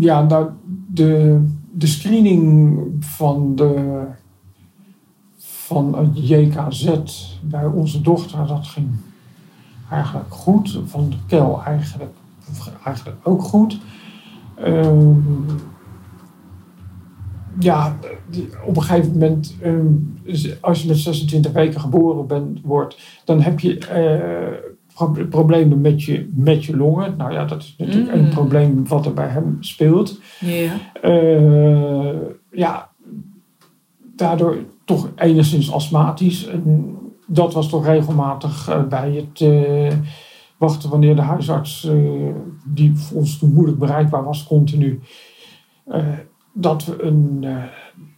ja, 0.00 0.22
nou, 0.22 0.50
de, 0.88 1.40
de 1.72 1.86
screening 1.86 2.78
van, 3.00 3.56
de, 3.56 4.02
van 5.38 5.98
het 5.98 6.28
JKZ 6.28 6.90
bij 7.42 7.64
onze 7.64 8.00
dochter, 8.00 8.46
dat 8.46 8.66
ging 8.66 8.88
eigenlijk 9.90 10.32
goed. 10.34 10.80
Van 10.86 11.10
de 11.10 11.16
KEL 11.26 11.62
eigenlijk, 11.66 12.10
eigenlijk 12.84 13.18
ook 13.22 13.42
goed. 13.42 13.78
Ehm, 14.54 15.14
ja, 17.58 17.96
op 18.66 18.76
een 18.76 18.82
gegeven 18.82 19.12
moment, 19.12 19.56
ehm, 19.62 19.86
als 20.60 20.82
je 20.82 20.88
met 20.88 20.96
26 20.98 21.52
weken 21.52 21.80
geboren 21.80 22.26
bent, 22.26 22.60
wordt, 22.62 22.98
dan 23.24 23.40
heb 23.40 23.60
je 23.60 23.78
eh, 23.78 24.70
pro- 24.94 25.26
problemen 25.30 25.80
met 25.80 26.02
je, 26.02 26.30
met 26.34 26.64
je 26.64 26.76
longen. 26.76 27.14
Nou 27.16 27.32
ja, 27.32 27.44
dat 27.44 27.62
is 27.62 27.74
natuurlijk 27.78 28.14
Mm. 28.16 28.24
een 28.24 28.28
probleem 28.30 28.86
wat 28.88 29.06
er 29.06 29.14
bij 29.14 29.28
hem 29.28 29.56
speelt. 29.60 30.20
Ja. 30.40 30.72
Eh, 31.02 32.16
ja, 32.52 32.90
daardoor 34.16 34.56
toch 34.84 35.08
enigszins 35.16 35.72
astmatisch. 35.72 36.46
En 36.46 36.94
dat 37.30 37.52
was 37.52 37.68
toch 37.68 37.86
regelmatig 37.86 38.68
eh, 38.68 38.82
bij 38.82 39.12
het 39.12 39.40
eh, 39.40 39.96
wachten 40.56 40.90
wanneer 40.90 41.16
de 41.16 41.22
huisarts, 41.22 41.84
eh, 41.84 41.94
die 42.64 42.96
voor 42.96 43.18
ons 43.18 43.38
toen 43.38 43.52
moeilijk 43.52 43.78
bereikbaar 43.78 44.24
was, 44.24 44.44
continu, 44.44 45.00
dat, 46.52 46.84
we 46.84 47.02
een, 47.02 47.46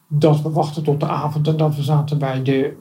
dat 0.09 0.43
we 0.43 0.51
wachten 0.51 0.83
tot 0.83 1.01
de 1.01 1.07
avond 1.07 1.49
en 1.49 1.57
dat 1.57 1.77
we 1.77 1.83
zaten 1.83 2.19
bij 2.19 2.43
de 2.43 2.77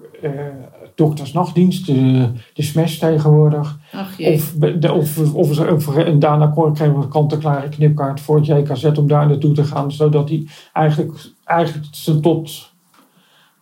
doktersnachtdienst, 0.95 1.86
de, 1.86 2.31
de 2.53 2.63
SMES 2.63 2.98
tegenwoordig. 2.98 3.79
Ach. 3.93 4.19
Of, 4.19 4.53
de, 4.53 4.93
of, 4.93 5.33
of, 5.33 5.59
of, 5.59 5.95
en 5.95 6.19
daarna 6.19 6.48
kregen 6.48 6.98
we 6.98 7.03
een 7.03 7.09
kant-en-klare 7.09 7.69
knipkaart 7.69 8.21
voor 8.21 8.36
het 8.36 8.45
JKZ 8.45 8.83
om 8.83 9.07
daar 9.07 9.27
naartoe 9.27 9.53
te 9.53 9.63
gaan. 9.63 9.91
Zodat 9.91 10.29
hij 10.29 10.48
eigenlijk, 10.74 11.31
eigenlijk 11.43 11.88
ze 11.91 12.19
tot 12.19 12.68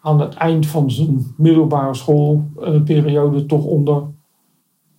aan 0.08 0.20
het 0.20 0.34
eind 0.34 0.66
van 0.66 0.92
zijn 0.92 1.34
middelbare 1.38 1.94
schoolperiode 1.94 3.46
toch 3.46 3.64
onder 3.64 4.04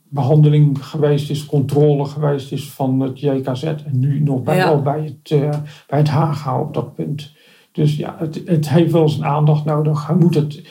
behandeling 0.08 0.86
geweest 0.86 1.30
is, 1.30 1.46
controle 1.46 2.04
geweest 2.04 2.52
is 2.52 2.70
van 2.70 3.00
het 3.00 3.20
JKZ. 3.20 3.62
En 3.62 3.84
nu 3.92 4.20
nog 4.20 4.42
bij, 4.42 4.56
Ja. 4.56 4.64
wel 4.64 4.82
bij 4.82 5.02
het, 5.04 5.40
eh, 5.40 5.58
bij 5.86 5.98
het 5.98 6.08
HAGA 6.08 6.60
op 6.60 6.74
dat 6.74 6.94
punt. 6.94 7.32
Dus 7.72 7.96
ja, 7.96 8.16
het, 8.18 8.42
het 8.44 8.68
heeft 8.68 8.92
wel 8.92 9.08
zijn 9.08 9.24
aandacht 9.24 9.64
nodig. 9.64 10.06
Hij 10.06 10.16
moet 10.16 10.34
het. 10.34 10.62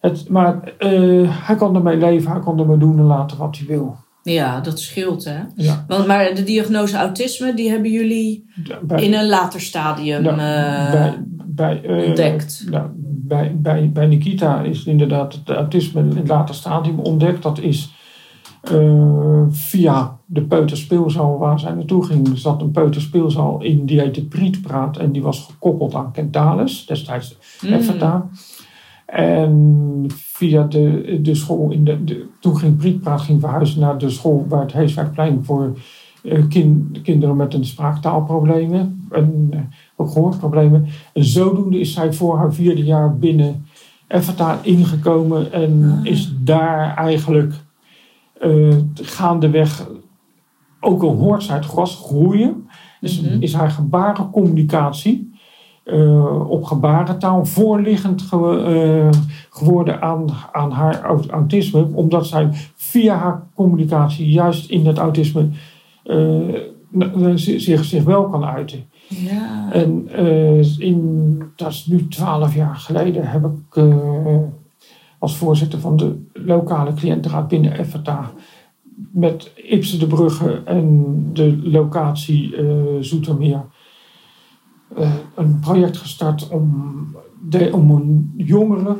het 0.00 0.28
maar 0.28 0.72
eh, 0.78 1.46
hij 1.46 1.56
kan 1.56 1.74
ermee 1.74 1.96
leven, 1.96 2.30
hij 2.30 2.40
kan 2.40 2.58
ermee 2.58 2.78
doen 2.78 2.98
en 2.98 3.04
laten 3.04 3.38
wat 3.38 3.56
hij 3.56 3.66
wil. 3.66 3.96
Ja, 4.22 4.60
dat 4.60 4.80
scheelt 4.80 5.24
hè. 5.24 5.38
Ja. 5.54 5.84
Want, 5.88 6.06
maar 6.06 6.34
de 6.34 6.42
diagnose 6.42 6.96
autisme, 6.96 7.54
die 7.54 7.70
hebben 7.70 7.90
jullie 7.90 8.50
Bij, 8.82 9.02
in 9.02 9.14
een 9.14 9.28
later 9.28 9.60
stadium 9.60 10.26
eh, 10.26 10.36
bij, 10.90 11.24
bij, 11.56 11.82
eh, 11.82 12.06
ontdekt. 12.06 12.66
nou, 12.70 12.88
bij, 12.98 13.56
bij, 13.58 13.90
bij 13.92 14.06
Nikita 14.06 14.60
is 14.60 14.84
inderdaad 14.84 15.32
het 15.34 15.48
autisme 15.50 16.00
in 16.00 16.16
het 16.16 16.28
later 16.28 16.54
stadium 16.54 16.98
ontdekt. 16.98 17.42
Dat 17.42 17.58
is 17.58 17.94
eh, 18.62 19.42
via 19.48 20.18
de 20.26 20.42
peuterspeelzaal 20.42 21.38
waar 21.38 21.60
zij 21.60 21.72
naartoe 21.72 22.04
ging. 22.04 22.28
Er 22.28 22.38
zat 22.38 22.62
een 22.62 22.70
peuterspeelzaal 22.70 23.62
in 23.62 23.86
die 23.86 24.00
heette 24.00 24.26
Prietpraat 24.26 24.96
en 24.96 25.12
die 25.12 25.22
was 25.22 25.44
gekoppeld 25.50 25.94
aan 25.94 26.12
Kentalis, 26.12 26.86
destijds 26.86 27.36
Mm. 27.62 28.30
En 29.06 30.04
via 30.08 30.62
de, 30.62 31.18
de 31.22 31.34
school, 31.34 31.70
in 31.70 31.84
de, 31.84 32.04
de, 32.04 32.26
toen 32.40 32.56
ging 32.56 32.76
Prietpraat 32.76 33.20
ging 33.20 33.40
verhuizen 33.40 33.80
naar 33.80 33.98
de 33.98 34.10
school 34.10 34.46
bij 34.48 34.58
het 34.60 34.72
Heeswijkplein 34.72 35.44
voor 35.44 35.78
eh, 36.22 36.48
kin- 36.48 36.96
kinderen 37.02 37.36
met 37.36 37.54
een 37.54 37.64
spraaktaalproblemen 37.64 39.06
en 39.10 39.50
ook 39.96 40.10
gehoorproblemen. 40.10 40.86
En 41.12 41.24
zodoende 41.24 41.80
is 41.80 41.92
zij 41.92 42.12
voor 42.12 42.36
haar 42.36 42.52
vierde 42.54 42.84
jaar 42.84 43.16
binnen 43.18 43.66
Effeta 44.06 44.58
ingekomen 44.62 45.52
en 45.52 45.92
Ah. 45.98 46.04
is 46.12 46.32
daar 46.40 46.94
eigenlijk 46.96 47.54
eh 48.40 48.74
gaandeweg, 48.94 49.88
ook 50.80 51.02
al 51.02 51.16
hoort 51.16 51.42
zij 51.42 51.56
het 51.56 51.64
gras 51.64 51.96
groeien, 52.04 52.68
is, 53.00 53.20
Mhm. 53.20 53.42
is 53.42 53.54
haar 53.54 53.70
gebarencommunicatie 53.70 55.34
eh, 55.84 56.50
op 56.50 56.64
gebarentaal 56.64 57.44
voorliggend 57.44 58.22
ge- 58.22 58.62
eh, 59.12 59.20
geworden 59.50 60.02
aan, 60.02 60.24
aan 60.52 60.70
haar 60.70 61.02
aut- 61.02 61.28
autisme, 61.30 61.88
omdat 61.92 62.26
zij 62.26 62.48
via 62.74 63.16
haar 63.16 63.46
communicatie 63.54 64.30
juist 64.30 64.70
in 64.70 64.86
het 64.86 64.98
autisme 64.98 65.48
zich, 67.34 67.84
zich 67.84 68.04
wel 68.04 68.28
kan 68.28 68.44
uiten. 68.44 68.84
En 69.72 70.08
eh, 70.08 70.78
in, 70.78 71.42
dat 71.56 71.70
is 71.70 71.86
nu 71.86 72.08
twaalf 72.08 72.54
jaar 72.54 72.76
geleden, 72.76 73.30
heb 73.30 73.44
ik 73.44 73.76
eh, 73.76 74.38
als 75.18 75.36
voorzitter 75.36 75.80
van 75.80 75.96
de 75.96 76.24
lokale 76.32 76.94
cliëntenraad 76.94 77.48
binnen 77.48 77.78
Effeta 77.78 78.30
met 79.10 79.52
Ipse 79.54 79.98
de 79.98 80.06
Brugge 80.06 80.62
en 80.64 81.14
de 81.32 81.60
locatie 81.62 82.56
eh 82.56 82.64
Zoetermeer 83.00 83.64
een 85.34 85.58
project 85.60 85.96
gestart 85.96 86.48
om, 86.48 87.16
de, 87.48 87.70
om 87.72 87.90
een 87.90 88.32
jongere 88.36 88.96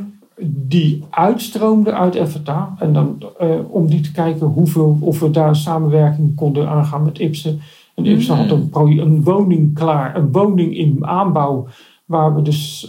die 0.48 1.04
uitstroomde 1.10 1.92
uit 1.92 2.14
Effeta 2.14 2.74
en 2.78 2.92
dan 2.92 3.22
om 3.68 3.86
die 3.86 4.00
te 4.00 4.12
kijken 4.12 4.46
hoeveel, 4.46 4.98
of 5.00 5.20
we 5.20 5.30
daar 5.30 5.56
samenwerking 5.56 6.34
konden 6.34 6.68
aangaan 6.68 7.02
met 7.02 7.18
Ipse. 7.18 7.58
En 7.96 8.02
Mhm. 8.02 8.30
had 8.32 8.50
een, 8.50 8.68
pro- 8.68 8.86
een 8.86 9.22
woning 9.22 9.74
klaar, 9.74 10.16
een 10.16 10.32
woning 10.32 10.76
in 10.76 11.06
aanbouw, 11.06 11.66
waar 12.04 12.34
we 12.34 12.42
dus 12.42 12.86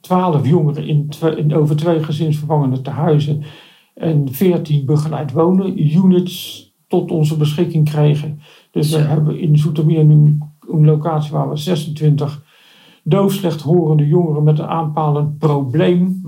twaalf 0.00 0.48
jongeren 0.48 0.86
in, 0.86 1.08
in 1.36 1.54
over 1.54 1.76
twee 1.76 2.02
gezinsvervangende 2.02 2.80
tehuizen 2.80 3.42
en 3.94 4.32
veertien 4.32 4.84
begeleid 4.86 5.32
wonen 5.32 5.94
units 5.96 6.64
tot 6.88 7.10
onze 7.10 7.36
beschikking 7.36 7.90
kregen. 7.90 8.40
Dus 8.70 8.90
we 8.90 8.98
hebben 8.98 9.38
in 9.40 9.58
Zoetermeer 9.58 10.04
nu 10.04 10.38
een 10.68 10.84
locatie 10.84 11.32
waar 11.32 11.48
we 11.50 11.56
26 11.56 12.44
doofslechthorende 13.04 14.06
jongeren 14.06 14.42
met 14.42 14.58
een 14.58 14.66
aanpalend 14.66 15.38
probleem 15.38 16.22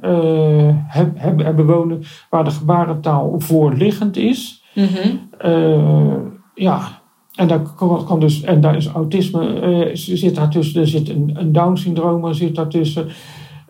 eh, 0.00 0.68
heb- 0.74 1.18
hebben 1.18 1.44
hebben 1.44 1.66
wonen, 1.66 2.02
waar 2.30 2.44
de 2.44 2.50
gebarentaal 2.50 3.34
voorliggend 3.40 4.16
is. 4.16 4.59
Mhm. 4.74 5.16
Eh, 5.38 6.16
ja, 6.54 7.00
en 7.34 7.48
daar, 7.48 7.62
kan, 8.06 8.20
dus, 8.20 8.42
en 8.42 8.60
daar 8.60 8.76
is 8.76 8.86
autisme, 8.86 9.60
eh, 9.60 9.90
zit 9.94 10.34
daartussen, 10.34 10.80
er 10.80 10.88
zit 10.88 11.08
een, 11.08 11.30
een 11.34 11.52
Down-syndroom 11.52 12.24
er 12.24 12.34
zit 12.34 12.54
daartussen. 12.54 13.08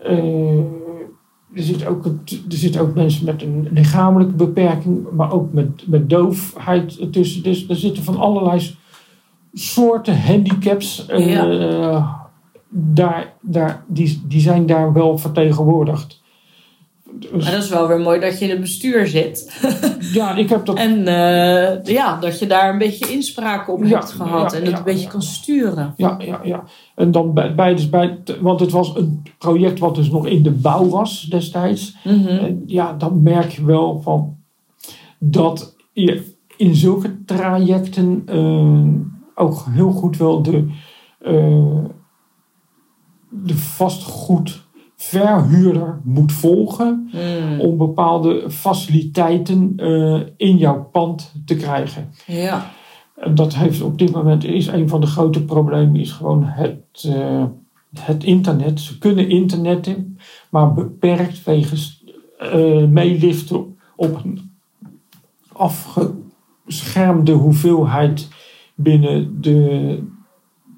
Eh, 0.03 0.59
er 1.55 1.63
zitten 1.63 1.89
ook, 1.89 2.05
er 2.05 2.13
zitten 2.49 2.81
ook 2.81 2.95
mensen 2.95 3.25
met 3.25 3.43
een 3.43 3.69
lichamelijke 3.71 4.35
beperking, 4.35 5.07
maar 5.13 5.33
ook 5.33 5.53
met, 5.53 5.69
met 5.87 6.11
doofheid 6.11 7.13
tussen. 7.13 7.43
Dus 7.43 7.69
er 7.69 7.77
zitten 7.77 8.03
van 8.03 8.17
allerlei 8.17 8.75
soorten 9.53 10.21
handicaps. 10.21 11.07
Ja. 11.09 12.29
daar, 12.69 13.33
daar, 13.41 13.85
die, 13.87 14.23
die 14.27 14.41
zijn 14.41 14.67
daar 14.67 14.93
wel 14.93 15.19
vertegenwoordigd. 15.19 16.20
Dus, 17.13 17.31
Maar 17.31 17.53
dat 17.53 17.63
is 17.63 17.69
wel 17.69 17.89
weer 17.89 18.01
mooi 18.01 18.21
dat 18.21 18.39
je 18.39 18.45
in 18.45 18.51
het 18.51 18.61
bestuur 18.61 19.07
zit. 19.07 19.61
ja, 20.13 20.37
ik 20.37 20.49
heb 20.49 20.67
dat. 20.67 20.77
En 20.77 21.07
eh, 21.07 21.85
ja, 21.85 22.21
dat 22.21 22.39
je 22.39 22.47
daar 22.47 22.73
een 22.73 22.79
beetje 22.79 23.13
inspraak 23.13 23.69
op 23.69 23.85
Ja, 23.85 23.99
hebt 23.99 24.11
gehad. 24.11 24.51
ja, 24.53 24.57
en 24.59 24.63
het 24.65 24.73
ja, 24.73 24.79
een 24.79 24.85
beetje 24.85 25.09
kan 25.09 25.23
sturen. 25.23 25.95
Ja, 25.97 26.17
ja, 26.19 26.41
ja. 26.43 26.65
En 26.95 27.11
dan 27.11 27.35
bij, 27.35 27.55
bij, 27.55 27.75
dus 27.75 27.89
bij, 27.89 28.19
want 28.41 28.61
het 28.61 28.71
was 28.71 28.97
een 28.97 29.23
project 29.39 29.79
wat 29.79 29.95
dus 29.95 30.11
nog 30.11 30.27
in 30.27 30.43
de 30.43 30.51
bouw 30.51 30.89
was 30.89 31.23
destijds. 31.23 31.97
Mhm. 32.05 32.27
En 32.27 32.63
ja, 32.67 32.93
dan 32.93 33.23
merk 33.23 33.51
je 33.51 33.65
wel 33.65 34.01
van 34.03 34.37
dat 35.19 35.77
je 35.93 36.39
in 36.57 36.75
zulke 36.75 37.25
trajecten 37.25 38.23
eh, 38.27 39.43
ook 39.45 39.65
heel 39.71 39.91
goed 39.91 40.17
wel 40.17 40.43
de, 40.43 40.67
eh, 41.19 41.85
de 43.29 43.57
vastgoedverhuurder 45.01 46.01
moet 46.05 46.33
volgen 46.33 47.11
Mm. 47.13 47.61
om 47.61 47.77
bepaalde 47.77 48.51
faciliteiten 48.51 49.73
eh, 49.77 50.21
in 50.37 50.57
jouw 50.57 50.89
pand 50.93 51.35
te 51.45 51.57
krijgen. 51.57 52.11
Ja. 52.27 52.71
En 53.17 53.35
dat 53.35 53.55
heeft 53.55 53.83
op 53.83 53.99
dit 53.99 54.13
moment 54.13 54.45
is 54.45 54.67
een 54.67 54.89
van 54.89 55.01
de 55.01 55.07
grote 55.07 55.45
problemen 55.45 56.01
is 56.01 56.13
gewoon 56.13 56.45
het, 56.45 57.05
eh, 57.09 57.45
het 57.99 58.25
internet. 58.25 58.81
Ze 58.81 58.99
kunnen 58.99 59.29
internetten, 59.29 60.19
maar 60.51 60.75
beperkt 60.75 61.45
wegens 61.45 62.05
eh, 62.39 62.85
meeliften 62.85 63.77
op 63.97 64.25
een 64.25 64.51
afgeschermde 65.53 67.33
hoeveelheid 67.33 68.29
binnen 68.75 69.41
de, 69.41 70.03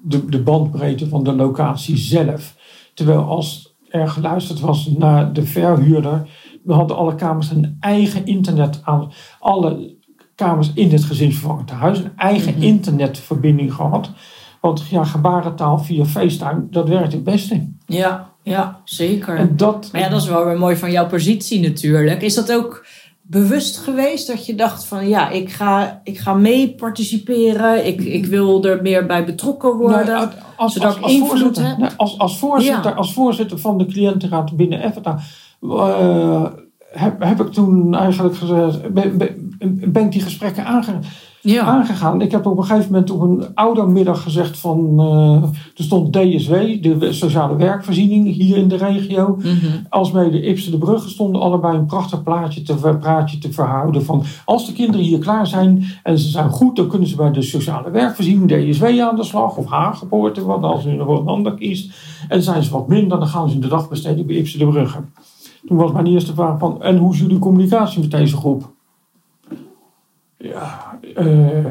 de, 0.03 0.25
de 0.25 0.41
bandbreedte 0.41 1.07
van 1.07 1.23
de 1.23 1.33
locatie 1.33 1.97
zelf. 1.97 2.55
Terwijl 2.93 3.21
als 3.21 3.72
er 3.93 4.07
geluisterd 4.09 4.59
was 4.59 4.87
naar 4.97 5.33
de 5.33 5.45
verhuurder, 5.45 6.29
dan 6.63 6.77
hadden 6.77 6.97
alle 6.97 7.15
kamers 7.15 7.51
een 7.51 7.77
eigen 7.79 8.25
internet 8.25 8.81
aan. 8.83 9.11
Alle 9.39 9.95
kamers 10.35 10.71
in 10.73 10.91
het 10.91 11.03
gezinsvervangend 11.03 11.69
huis 11.71 11.99
een 11.99 12.11
eigen 12.17 12.53
Mhm. 12.53 12.63
internetverbinding 12.63 13.73
gehad. 13.73 14.11
Want 14.61 14.87
ja, 14.89 15.03
gebarentaal 15.03 15.79
via 15.79 16.05
FaceTime, 16.05 16.67
dat 16.69 16.87
werkt 16.89 17.13
het 17.13 17.23
beste. 17.23 17.67
Ja, 17.85 18.29
ja, 18.43 18.81
zeker. 18.83 19.35
En 19.35 19.57
dat, 19.57 19.89
Maar 19.91 20.01
ja, 20.01 20.09
dat 20.09 20.21
is 20.21 20.27
wel 20.27 20.45
weer 20.45 20.57
mooi 20.57 20.75
van 20.75 20.91
jouw 20.91 21.07
positie 21.07 21.59
natuurlijk. 21.59 22.21
Is 22.21 22.35
dat 22.35 22.51
ook 22.53 22.85
bewust 23.25 23.77
geweest 23.77 24.27
dat 24.27 24.45
je 24.45 24.55
dacht 24.55 24.85
van 24.85 25.07
ja, 25.07 25.29
ik 25.29 25.49
ga, 25.49 26.01
ik 26.03 26.19
ga 26.19 26.33
mee 26.33 26.75
participeren. 26.75 27.87
Ik, 27.87 28.01
ik 28.01 28.25
wil 28.25 28.63
er 28.65 28.81
meer 28.81 29.05
bij 29.05 29.25
betrokken 29.25 29.77
worden. 29.77 30.05
Nou, 30.05 30.29
als, 30.57 30.73
zodat 30.73 30.87
als, 30.87 30.97
ik 30.97 31.03
als, 31.03 31.11
invloed 31.11 31.29
voorzitter, 31.39 31.65
heb. 31.65 31.93
als, 31.97 32.17
als, 32.17 32.37
voorzitter, 32.37 32.91
Ja. 32.91 32.97
als 32.97 33.13
voorzitter 33.13 33.59
van 33.59 33.77
de 33.77 33.85
cliëntenraad 33.85 34.55
binnen 34.55 34.81
EFTA 34.81 35.19
eh, 35.61 36.45
heb, 36.91 37.23
heb 37.23 37.39
ik 37.41 37.51
toen 37.51 37.95
eigenlijk 37.95 38.35
gezegd, 38.35 38.93
ben, 38.93 39.17
ben, 39.17 39.52
ben 39.67 40.03
ik 40.05 40.11
die 40.11 40.21
gesprekken 40.21 40.65
aange, 40.65 40.99
ja. 41.41 41.63
aangegaan. 41.63 42.21
Ik 42.21 42.31
heb 42.31 42.45
op 42.45 42.57
een 42.57 42.63
gegeven 42.63 42.91
moment 42.91 43.11
op 43.11 43.21
een 43.21 43.55
oudermiddag 43.55 44.23
gezegd 44.23 44.59
van, 44.59 44.99
eh, 44.99 45.49
er 45.75 45.83
stond 45.83 46.13
DSW, 46.13 46.53
de 46.81 47.07
sociale 47.13 47.55
werkvoorziening 47.55 48.33
hier 48.33 48.57
in 48.57 48.67
de 48.67 48.75
regio. 48.75 49.35
Mhm. 49.37 49.55
Alsmede 49.89 50.41
Ipsen 50.41 50.71
de 50.71 50.77
Brugge 50.77 51.09
stonden 51.09 51.41
allebei 51.41 51.77
een 51.77 51.85
prachtig 51.85 52.23
plaatje 52.23 52.61
te, 52.61 52.75
praatje 52.99 53.37
te 53.37 53.51
verhouden 53.51 54.05
van 54.05 54.23
als 54.45 54.65
de 54.65 54.73
kinderen 54.73 55.05
hier 55.05 55.19
klaar 55.19 55.47
zijn 55.47 55.83
en 56.03 56.19
ze 56.19 56.29
zijn 56.29 56.49
goed, 56.49 56.75
dan 56.75 56.87
kunnen 56.87 57.07
ze 57.07 57.15
bij 57.15 57.31
de 57.31 57.41
sociale 57.41 57.91
werkvoorziening 57.91 58.49
DSW 58.49 58.85
aan 58.85 59.15
de 59.15 59.23
slag 59.23 59.57
of 59.57 59.65
haargeboorte, 59.65 60.45
wat 60.45 60.63
als 60.63 60.85
u 60.85 60.95
nog 60.95 61.19
een 61.19 61.27
ander 61.27 61.53
kiest. 61.53 61.93
En 62.27 62.43
zijn 62.43 62.63
ze 62.63 62.71
wat 62.71 62.87
minder, 62.87 63.19
dan 63.19 63.27
gaan 63.27 63.49
ze 63.49 63.55
in 63.55 63.61
de 63.61 63.67
dagbesteding 63.67 64.27
bij 64.27 64.35
Ipsen 64.35 64.59
de 64.59 64.67
Brugge. 64.67 64.99
Toen 65.67 65.77
was 65.77 65.91
mijn 65.91 66.07
eerste 66.07 66.33
vraag 66.33 66.59
van, 66.59 66.81
en 66.81 66.97
hoe 66.97 67.13
is 67.13 67.19
jullie 67.19 67.39
communicatie 67.39 67.99
met 67.99 68.11
deze 68.11 68.37
groep? 68.37 68.72
Ja, 70.43 70.99
eh, 71.15 71.63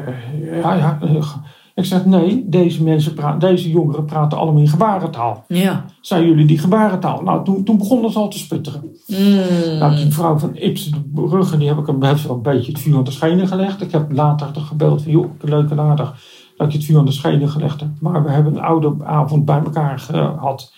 ja, 0.61 0.73
ja. 0.73 0.99
eh, 1.01 1.35
ik 1.75 1.85
zeg 1.85 2.05
nee, 2.05 2.49
deze, 2.49 2.83
mensen 2.83 3.13
praten, 3.13 3.39
deze 3.39 3.69
jongeren 3.69 4.05
praten 4.05 4.37
allemaal 4.37 4.61
in 4.61 4.67
gebarentaal. 4.67 5.43
Ja. 5.47 5.85
Zijn 6.01 6.25
jullie 6.25 6.45
die 6.45 6.57
gebarentaal? 6.57 7.21
Nou, 7.21 7.45
toen, 7.45 7.63
toen 7.63 7.77
begonnen 7.77 8.11
ze 8.11 8.19
al 8.19 8.27
te 8.27 8.37
sputteren. 8.37 8.81
Mm. 9.07 9.77
Nou, 9.79 9.95
die 9.95 10.11
vrouw 10.11 10.37
van 10.37 10.55
Ipsen 10.55 10.91
de 10.91 11.21
Brugge, 11.27 11.57
die 11.57 11.67
heb 11.67 11.77
ik 11.77 11.85
hem 11.85 12.03
heeft 12.03 12.27
wel 12.27 12.35
een 12.35 12.41
beetje 12.41 12.71
het 12.71 12.81
vuur 12.81 12.97
aan 12.97 13.03
de 13.03 13.11
schenen 13.11 13.47
gelegd. 13.47 13.81
Ik 13.81 13.91
heb 13.91 14.11
later 14.11 14.47
gebeld 14.55 15.01
van, 15.01 15.11
joh, 15.11 15.29
leuk 15.41 15.69
en 15.69 15.79
aardig 15.79 16.15
dat 16.57 16.67
ik 16.67 16.73
het 16.73 16.83
vuur 16.83 16.97
aan 16.97 17.05
de 17.05 17.11
schenen 17.11 17.49
gelegd 17.49 17.79
heb. 17.79 17.89
Maar 17.99 18.23
we 18.23 18.31
hebben 18.31 18.55
een 18.55 18.61
oude 18.61 18.95
avond 19.03 19.45
bij 19.45 19.61
elkaar 19.63 19.99
gehad. 19.99 20.73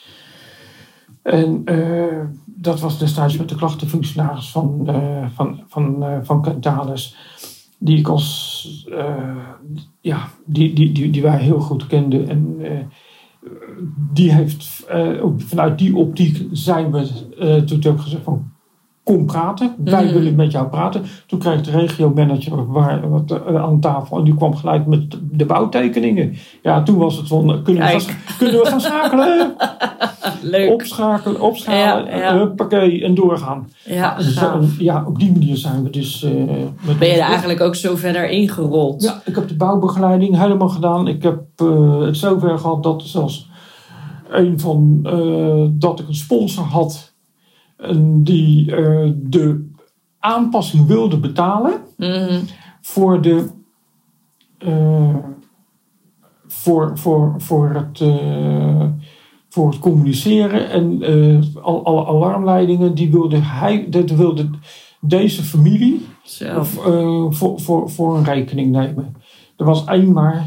En 1.21 1.61
eh, 1.65 2.19
dat 2.45 2.79
was 2.79 2.99
destijds 2.99 3.37
met 3.37 3.49
de 3.49 3.55
klachtenfunctionaris 3.55 4.51
van, 4.51 4.81
eh 4.87 5.25
van, 5.33 5.61
van, 5.67 6.05
van. 6.23 6.45
Die 7.79 7.97
ik 7.97 8.07
als, 8.07 8.87
eh, 8.91 9.37
ja, 10.01 10.27
die, 10.45 10.73
die, 10.73 10.91
die, 10.91 11.09
die 11.09 11.21
wij 11.21 11.37
heel 11.37 11.59
goed 11.59 11.87
kenden. 11.87 12.29
En 12.29 12.55
eh, 12.61 12.71
die 14.13 14.31
heeft, 14.31 14.85
eh, 14.89 15.25
ook 15.25 15.41
vanuit 15.41 15.77
die 15.77 15.95
optiek 15.95 16.47
zijn 16.51 16.91
we 16.91 17.63
toen 17.65 17.79
heb 17.81 17.93
ik 17.93 17.99
gezegd 17.99 18.23
van 18.23 18.53
kom 19.03 19.25
praten. 19.25 19.75
Wij 19.77 20.03
Mhm. 20.03 20.13
willen 20.13 20.35
met 20.35 20.51
jou 20.51 20.67
praten. 20.67 21.03
Toen 21.27 21.39
kreeg 21.39 21.61
de 21.61 21.71
regiomanager 21.71 22.71
waar, 22.71 23.09
wat, 23.09 23.45
aan 23.45 23.79
tafel 23.79 24.17
en 24.17 24.23
die 24.23 24.35
kwam 24.35 24.55
gelijk 24.55 24.85
met 24.85 25.17
de 25.31 25.45
bouwtekeningen. 25.45 26.33
Ja, 26.61 26.83
toen 26.83 26.97
was 26.97 27.17
het 27.17 27.27
van, 27.27 27.61
kunnen, 27.63 27.83
we 27.83 27.99
gaan, 27.99 28.15
kunnen 28.37 28.59
we 28.61 28.65
gaan 28.67 28.81
schakelen? 28.81 29.55
Leuk. 30.41 30.71
Opschakelen, 30.71 31.41
opschalen, 31.41 32.17
Ja, 32.17 32.37
huppakee, 32.37 33.03
en 33.03 33.15
doorgaan. 33.15 33.69
ja, 33.85 34.17
En 34.17 34.23
zo- 34.23 34.39
gaaf. 34.41 34.79
ja, 34.79 35.03
op 35.07 35.19
die 35.19 35.31
manier 35.31 35.57
zijn 35.57 35.83
we 35.83 35.89
dus... 35.89 36.23
eh, 36.23 36.31
met 36.85 36.99
Ben 36.99 37.07
je 37.07 37.13
er 37.13 37.19
eigenlijk 37.19 37.61
ook 37.61 37.75
zo 37.75 37.95
verder 37.95 38.29
ingerold? 38.29 39.03
ja, 39.03 39.21
ik 39.25 39.35
heb 39.35 39.47
de 39.47 39.55
bouwbegeleiding 39.55 40.37
helemaal 40.37 40.69
gedaan. 40.69 41.07
Ik 41.07 41.23
heb 41.23 41.41
eh, 41.55 41.99
het 42.01 42.17
zover 42.17 42.57
gehad 42.59 42.83
dat 42.83 43.03
zelfs 43.03 43.49
een 44.29 44.59
van 44.59 44.99
eh, 45.03 45.65
dat 45.71 45.99
ik 45.99 46.07
een 46.07 46.15
sponsor 46.15 46.63
had 46.63 47.13
die 48.05 48.75
eh, 48.75 49.09
de 49.15 49.69
aanpassing 50.19 50.87
wilde 50.87 51.17
betalen 51.17 51.73
Mhm. 51.97 52.39
voor 52.81 53.21
de 53.21 53.49
eh, 54.57 55.15
voor, 56.47 56.97
voor, 56.97 57.33
voor, 57.37 57.69
het, 57.73 58.01
eh, 58.01 58.85
voor 59.55 59.69
het 59.69 59.79
communiceren 59.79 60.69
en 60.69 61.03
al- 61.61 61.85
alle 61.85 62.05
alarmleidingen 62.05 62.95
die 62.95 63.11
wilde 63.11 63.37
hij 63.37 63.89
dat 63.89 64.11
wilde 64.11 64.49
deze 65.01 65.43
familie 65.43 66.05
of, 66.57 66.85
eh, 66.85 67.25
voor, 67.29 67.59
voor, 67.59 67.89
voor 67.89 68.17
een 68.17 68.23
rekening 68.23 68.71
nemen. 68.71 69.15
Er 69.57 69.65
was 69.65 69.87
eenmaal 69.87 70.45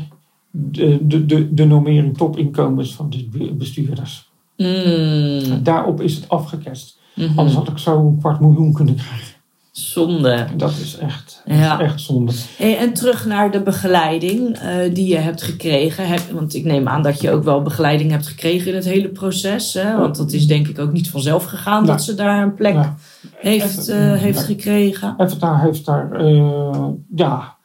de, 0.51 1.07
de, 1.07 1.27
de, 1.27 1.55
de 1.55 1.65
normering 1.65 2.17
topinkomens 2.17 2.95
van 2.95 3.11
de 3.11 3.29
be- 3.33 3.55
bestuurders. 3.55 4.31
Mm. 4.57 5.63
Daarop 5.63 6.01
is 6.01 6.15
het 6.15 6.29
afgekest. 6.29 6.99
Mhm. 7.15 7.39
Anders 7.39 7.57
had 7.57 7.69
ik 7.69 7.79
zo 7.79 8.07
een 8.07 8.19
kwart 8.19 8.41
miljoen 8.41 8.73
kunnen 8.73 8.95
krijgen. 8.95 9.35
Zonde. 9.73 10.47
Dat 10.57 10.71
is 10.71 10.97
echt, 10.99 11.43
Ja. 11.47 11.81
echt 11.81 12.01
zonde. 12.01 12.33
Hey, 12.57 12.79
en 12.79 12.93
terug 12.93 13.27
naar 13.27 13.51
de 13.51 13.63
begeleiding 13.63 14.57
eh, 14.57 14.95
die 14.95 15.07
je 15.09 15.17
hebt 15.17 15.43
gekregen. 15.43 16.07
Heb, 16.09 16.21
want 16.33 16.55
ik 16.55 16.65
neem 16.65 16.89
aan 16.89 17.03
dat 17.03 17.21
je 17.21 17.31
ook 17.31 17.45
wel 17.45 17.63
begeleiding 17.63 18.11
hebt 18.11 18.27
gekregen 18.27 18.69
in 18.69 18.75
het 18.75 18.85
hele 18.85 19.09
proces. 19.09 19.75
Hè? 19.75 19.97
Want 19.97 20.17
dat 20.17 20.33
is 20.33 20.47
denk 20.47 20.69
ik 20.69 20.79
ook 20.79 20.93
niet 20.93 21.11
vanzelf 21.11 21.45
gegaan 21.45 21.87
dat 21.87 22.03
ze 22.03 22.15
daar 22.15 22.43
een 22.43 22.55
plek 22.55 22.77
heeft, 23.37 23.89
eh, 23.89 24.13
heeft 24.13 24.45
gekregen. 24.45 25.15
Even 25.19 25.39
daar 25.39 25.63
heeft 25.63 25.85
daar 25.87 26.13
eh, 26.13 26.89
ja, 27.15 27.57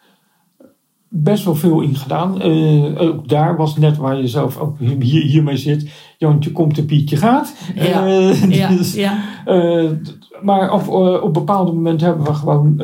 best 1.15 1.43
wel 1.45 1.55
veel 1.55 1.81
in 1.81 1.95
gedaan. 1.95 2.41
Eh, 2.41 3.01
ook 3.01 3.27
daar 3.27 3.57
was 3.57 3.77
net 3.77 3.97
waar 3.97 4.17
je 4.17 4.27
zelf 4.27 4.57
ook 4.57 4.79
hier, 4.79 5.23
hiermee 5.23 5.57
zit. 5.57 5.91
Jantje 6.17 6.51
komt 6.51 6.77
en 6.77 6.85
Pietje 6.85 7.17
gaat. 7.17 7.55
Ja. 7.75 8.05
Eh, 8.05 8.49
Ja, 8.49 8.67
dus, 8.77 8.93
ja. 8.93 9.17
eh, 9.45 9.89
maar 10.41 10.71
op, 10.71 10.87
op 11.23 11.33
bepaalde 11.33 11.71
momenten 11.71 12.07
hebben 12.07 12.25
we 12.25 12.33
gewoon 12.33 12.79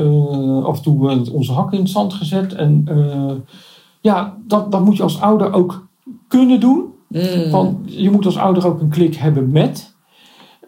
af 0.66 0.78
en 0.78 0.84
toe 0.84 1.32
onze 1.32 1.54
hakken 1.54 1.78
in 1.78 1.84
het 1.84 1.92
zand 1.94 2.14
gezet. 2.14 2.54
En 2.54 2.88
ja, 4.02 4.38
dat, 4.48 4.72
dat 4.72 4.86
moet 4.86 4.98
je 4.98 5.04
als 5.04 5.22
ouder 5.22 5.54
ook 5.54 5.88
kunnen 6.28 6.60
doen. 6.60 6.84
Mm. 7.08 7.50
Van, 7.50 7.82
je 7.86 8.12
moet 8.12 8.26
als 8.26 8.38
ouder 8.38 8.68
ook 8.68 8.82
een 8.82 8.90
klik 8.90 9.16
hebben 9.16 9.52
met. 9.52 9.96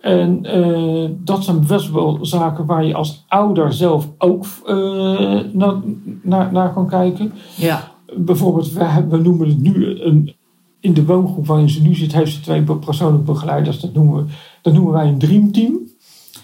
En 0.01 0.45
eh, 0.45 1.09
dat 1.17 1.43
zijn 1.43 1.65
best 1.67 1.91
wel 1.91 2.17
zaken 2.21 2.65
waar 2.65 2.85
je 2.85 2.93
als 2.93 3.25
ouder 3.27 3.73
zelf 3.73 4.07
ook 4.17 4.45
eh, 4.65 5.39
naar, 5.51 5.75
naar, 6.21 6.51
naar 6.51 6.73
kan 6.73 6.87
kijken. 6.87 7.33
ja. 7.55 7.89
Bijvoorbeeld, 8.17 8.71
we, 8.71 9.17
noemen 9.23 9.47
het 9.47 9.61
nu 9.61 10.01
een, 10.01 10.35
in 10.79 10.93
de 10.93 11.05
woongroep 11.05 11.47
waarin 11.47 11.69
ze 11.69 11.81
nu 11.81 11.95
zit, 11.95 12.13
heeft 12.13 12.31
ze 12.31 12.39
twee 12.39 12.61
persoonlijke 12.61 13.31
begeleiders. 13.31 13.79
Dat 13.79 13.93
noemen, 13.93 14.25
we, 14.25 14.31
dat 14.61 14.73
noemen 14.73 14.93
wij 14.93 15.07
een 15.07 15.17
dreamteam. 15.17 15.79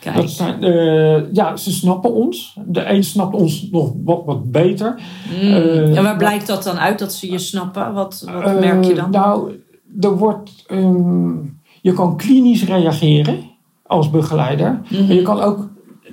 Dat 0.04 0.14
Kijk. 0.14 0.30
zijn, 0.30 0.64
eh, 0.64 1.34
ja, 1.34 1.56
ze 1.56 1.72
snappen 1.72 2.14
ons. 2.14 2.58
De 2.66 2.90
een 2.90 3.04
snapt 3.04 3.36
ons 3.36 3.70
nog 3.72 3.94
wat, 4.04 4.22
wat 4.26 4.52
beter. 4.52 5.00
Mm. 5.42 5.54
en 5.96 6.04
waar 6.04 6.18
blijkt 6.18 6.48
dat 6.48 6.64
dan 6.64 6.78
uit 6.78 7.00
dat 7.00 7.14
ze 7.14 7.32
je 7.32 7.40
snappen? 7.40 7.94
Wat, 7.94 8.26
wat 8.44 8.60
merk 8.60 8.86
je 8.86 8.94
dan? 8.94 9.12
Nou, 9.12 9.52
er 10.00 10.18
wordt, 10.18 10.64
ehm, 10.68 11.36
je 11.82 11.94
kan 11.94 12.18
klinisch 12.18 12.66
reageren 12.66 13.38
als 13.86 14.10
begeleider. 14.10 14.82
En 14.92 15.16
je 15.16 15.22
kan 15.22 15.42
ook 15.42 15.68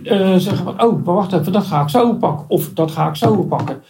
eh, 0.05 0.35
zeggen 0.37 0.64
van, 0.64 0.83
oh, 0.85 1.05
maar 1.05 1.14
wacht 1.14 1.33
even, 1.33 1.53
dat 1.53 1.64
ga 1.66 1.83
ik 1.83 1.88
zo 1.88 2.14
pakken. 2.14 2.44
Of 2.48 2.70
dat 2.74 2.90
ga 2.90 3.09
ik 3.09 3.14
zo 3.16 3.42
pakken. 3.42 3.83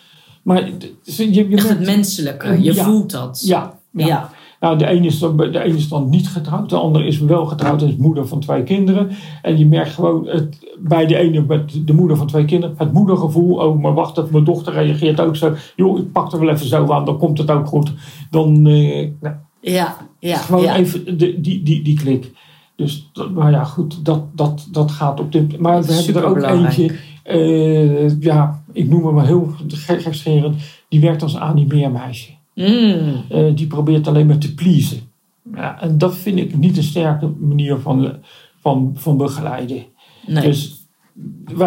Maar 0.43 0.71
d- 0.79 0.91
je, 1.17 1.35
je 1.35 1.57
Echt 1.57 1.69
het 1.69 1.81
menselijke. 1.87 2.63
Je 2.63 2.75
Ja. 2.75 2.85
voelt 2.85 3.11
dat. 3.11 3.43
Ja, 3.45 3.75
ja. 3.91 4.07
Ja. 4.07 4.31
Nou, 4.61 4.79
de 4.79 4.87
ene, 4.87 5.07
is 5.07 5.19
dan, 5.19 5.37
de 5.37 5.63
ene 5.63 5.77
is 5.77 5.89
dan 5.89 6.09
niet 6.09 6.29
getrouwd, 6.29 6.71
de 6.71 6.77
andere 6.77 7.07
is 7.07 7.19
wel 7.19 7.47
getrouwd 7.47 7.83
en 7.83 7.89
is 7.89 7.97
moeder 7.97 8.27
van 8.29 8.41
twee 8.41 8.63
kinderen. 8.63 9.11
En 9.43 9.59
je 9.59 9.67
merkt 9.67 9.91
gewoon 9.91 10.27
het, 10.27 10.59
bij 10.79 11.07
de 11.07 11.17
ene, 11.17 11.45
met 11.49 11.81
de 11.87 11.93
moeder 11.93 12.17
van 12.17 12.27
twee 12.27 12.45
kinderen, 12.45 12.75
het 12.79 12.93
moedergevoel. 12.93 13.55
Oh, 13.57 13.81
maar 13.81 13.95
wacht 13.95 14.19
even, 14.19 14.29
mijn 14.33 14.45
dochter 14.45 14.73
reageert 14.73 15.21
ook 15.21 15.37
zo. 15.37 15.53
Joh, 15.77 15.99
ik 15.99 16.13
pak 16.13 16.33
er 16.33 16.41
wel 16.41 16.49
even 16.49 16.67
zo 16.67 16.93
aan, 16.93 17.05
dan 17.05 17.19
komt 17.19 17.39
het 17.39 17.51
ook 17.51 17.67
goed. 17.67 17.93
Dan, 18.31 18.67
eh, 18.67 19.09
nou, 19.21 19.35
Ja, 19.73 19.97
ja, 20.19 20.37
gewoon 20.37 20.63
ja. 20.63 20.77
even 20.77 21.19
de, 21.19 21.41
die, 21.41 21.63
die, 21.63 21.83
die 21.83 21.97
klik. 21.97 22.31
Dus, 22.77 23.11
maar 23.35 23.51
ja, 23.51 23.65
goed, 23.65 24.05
dat, 24.05 24.37
dat, 24.37 24.69
dat 24.73 24.91
gaat 24.91 25.21
op 25.21 25.33
dit 25.33 25.59
Maar 25.59 25.83
we 25.83 25.93
hebben 25.93 26.15
er 26.17 26.25
ook 26.29 26.43
eentje, 26.43 26.95
eh, 27.23 28.21
ja, 28.21 28.63
ik 28.73 28.89
noem 28.89 29.05
hem 29.07 29.15
maar 29.15 29.27
heel 29.27 29.55
gek- 29.69 30.03
gekscherend, 30.03 30.57
die 30.89 31.01
werkt 31.01 31.23
als 31.23 31.37
animeermeisje. 31.37 32.31
Mm, 32.55 33.23
Eh, 33.29 33.55
die 33.55 33.67
probeert 33.67 34.07
alleen 34.09 34.27
maar 34.27 34.39
te 34.39 34.55
pleasen. 34.55 35.01
Ja, 35.55 35.81
en 35.81 35.99
dat 35.99 36.17
vind 36.17 36.39
ik 36.39 36.57
niet 36.57 36.77
een 36.77 36.83
sterke 36.83 37.27
manier 37.41 37.79
van, 37.79 38.13
van, 38.61 38.93
van 38.95 39.17
begeleiden. 39.17 39.85
nee. 40.27 40.43
Dus 40.43 40.84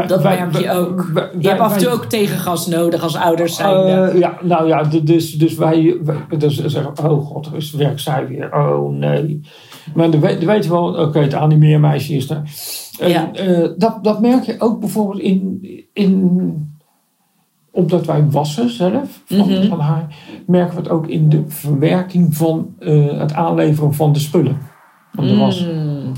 Dat 0.08 0.22
wij- 0.22 0.38
merk 0.38 0.58
je 0.58 0.72
ook. 0.72 1.02
wij- 1.14 1.30
je 1.40 1.48
hebt 1.48 1.60
af 1.60 1.74
en 1.74 1.80
toe 1.80 1.90
ook 1.92 2.06
tegengas 2.06 2.68
nodig 2.68 3.04
als 3.04 3.16
ouders 3.16 3.56
zijn. 3.56 3.76
Eh, 4.10 4.20
ja, 4.20 4.38
nou 4.42 4.68
ja, 4.68 4.84
dus, 4.84 5.32
dus 5.34 5.56
wij, 5.56 5.98
wij 6.04 6.38
dus 6.38 6.66
zeggen, 6.66 7.10
oh 7.10 7.26
god, 7.26 7.52
dus 7.52 7.72
werkt 7.72 8.02
zij 8.02 8.28
weer, 8.28 8.54
oh 8.56 8.90
nee. 8.94 9.42
Maar 9.96 10.12
dan 10.12 10.20
weet, 10.20 10.38
dan 10.38 10.48
weten 10.50 10.70
we 10.70 10.76
wel, 10.76 10.96
oké, 11.06 11.20
het 11.20 11.34
animeermeisje 11.34 12.14
is 12.14 12.28
daar. 12.28 12.44
En, 13.00 13.10
Ja. 13.10 13.32
eh, 13.34 13.70
dat, 13.78 14.04
dat 14.04 14.22
merk 14.22 14.44
je 14.44 14.56
ook 14.60 14.80
bijvoorbeeld 14.80 15.20
in, 15.20 15.62
in 15.94 16.76
omdat 17.72 18.06
wij 18.06 18.30
wassen 18.30 18.70
zelf 18.70 19.22
van, 19.26 19.38
Mhm. 19.50 19.68
van 19.68 19.80
haar, 19.80 20.16
merken 20.48 20.76
we 20.76 20.82
het 20.82 20.90
ook 20.90 21.08
in 21.08 21.30
de 21.30 21.44
verwerking 21.48 22.36
van 22.36 22.76
eh, 22.80 23.20
het 23.20 23.34
aanleveren 23.34 23.94
van 23.94 24.14
de 24.14 24.20
spullen. 24.20 24.58
Van 25.14 25.28
de 25.28 25.36
was. 25.38 25.66
Mm, 25.66 26.12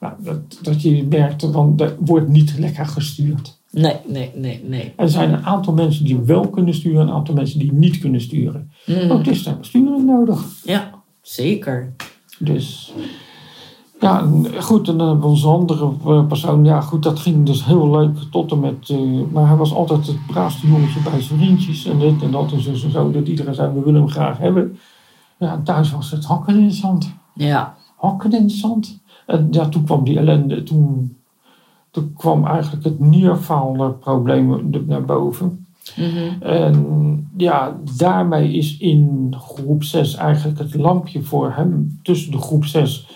Nou, 0.00 0.14
dat, 0.18 0.58
dat 0.62 0.82
je 0.82 1.06
merkt, 1.10 1.46
van, 1.52 1.74
er 1.76 1.96
wordt 2.00 2.28
niet 2.28 2.58
lekker 2.58 2.86
gestuurd. 2.86 3.58
nee, 3.70 3.96
nee, 4.06 4.30
nee, 4.34 4.64
nee. 4.66 4.92
Er 4.96 5.08
zijn 5.08 5.32
een 5.32 5.44
aantal 5.46 5.72
mensen 5.74 6.04
die 6.04 6.16
wel 6.18 6.48
kunnen 6.48 6.74
sturen, 6.74 7.00
een 7.00 7.10
aantal 7.14 7.34
mensen 7.34 7.58
die 7.58 7.72
niet 7.72 7.98
kunnen 7.98 8.20
sturen. 8.20 8.70
Mm, 8.86 9.10
Ook 9.10 9.26
is 9.26 9.46
er 9.46 9.58
besturing 9.58 10.04
nodig. 10.06 10.44
ja, 10.64 10.90
zeker. 11.22 11.92
Dus 12.38 12.92
ja, 14.00 14.28
goed. 14.60 14.88
En 14.88 14.96
dan 14.98 15.06
hebben 15.08 15.24
we 15.24 15.30
onze 15.30 15.46
andere 15.48 15.90
eh, 16.06 16.26
persoon. 16.26 16.64
Ja, 16.64 16.80
goed, 16.80 17.02
dat 17.02 17.18
ging 17.18 17.46
dus 17.46 17.64
heel 17.64 17.90
leuk 17.90 18.16
tot 18.30 18.52
en 18.52 18.60
met. 18.60 18.88
eh, 18.90 18.98
maar 19.32 19.46
hij 19.48 19.56
was 19.56 19.74
altijd 19.74 20.06
het 20.06 20.26
braafste 20.26 20.66
jongetje 20.66 21.00
bij 21.00 21.20
zijn 21.20 21.38
vriendjes 21.38 21.84
en 21.84 21.98
dit 21.98 22.22
en 22.22 22.30
dat 22.30 22.52
en 22.52 22.60
zo 22.62 22.70
en 22.70 22.90
zo. 22.90 23.10
Dat 23.10 23.28
iedereen 23.28 23.54
zei: 23.54 23.72
we 23.74 23.80
willen 23.80 24.00
hem 24.00 24.10
graag 24.10 24.38
hebben. 24.38 24.78
Ja, 25.38 25.60
thuis 25.64 25.90
was 25.90 26.10
het 26.10 26.24
hakken 26.24 26.58
in 26.58 26.64
het 26.64 26.74
zand. 26.74 27.12
Ja, 27.34 27.76
Hakken 27.96 28.32
in 28.32 28.42
het 28.42 28.52
zand. 28.52 28.97
En 29.28 29.48
ja, 29.50 29.68
toen 29.68 29.84
kwam 29.84 30.04
die 30.04 30.18
ellende. 30.18 30.62
Toen, 30.62 31.16
toen 31.90 32.12
kwam 32.16 32.46
eigenlijk 32.46 32.84
het 32.84 32.98
nierfaalprobleem 33.00 34.70
naar 34.86 35.04
boven. 35.04 35.66
mhm, 35.96 36.42
En 36.42 37.28
ja, 37.36 37.76
daarmee 37.96 38.52
is 38.52 38.78
in 38.78 39.34
groep 39.38 39.84
6 39.84 40.14
eigenlijk 40.14 40.58
het 40.58 40.74
lampje 40.74 41.22
voor 41.22 41.52
hem 41.52 41.98
tussen 42.02 42.30
de 42.32 42.38
groep 42.38 42.64
6, 42.64 43.06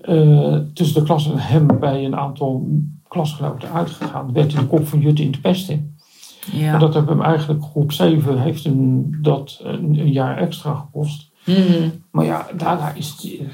eh, 0.00 0.58
tussen 0.74 1.00
de 1.00 1.06
klas 1.06 1.30
en 1.30 1.38
hem 1.38 1.66
bij 1.80 2.04
een 2.04 2.16
aantal 2.16 2.68
klasgenoten 3.08 3.72
uitgegaan. 3.72 4.32
Werd 4.32 4.52
in 4.52 4.58
de 4.60 4.66
kop 4.66 4.86
van 4.86 5.00
Jut 5.00 5.20
in 5.20 5.30
te 5.30 5.40
pesten. 5.40 5.96
ja. 6.52 6.72
En 6.74 6.80
dat 6.80 6.94
heeft 6.94 7.08
hem 7.08 7.22
eigenlijk 7.22 7.62
groep 7.64 7.92
7 7.92 8.40
heeft 8.42 8.64
hem 8.64 9.10
dat 9.22 9.60
een, 9.62 9.98
een 9.98 10.12
jaar 10.12 10.36
extra 10.36 10.74
gekost. 10.74 11.30
Mhm, 11.46 11.88
Maar 12.10 12.24
ja, 12.24 12.46
daarna 12.56 12.92
is 12.94 13.16
die- 13.16 13.46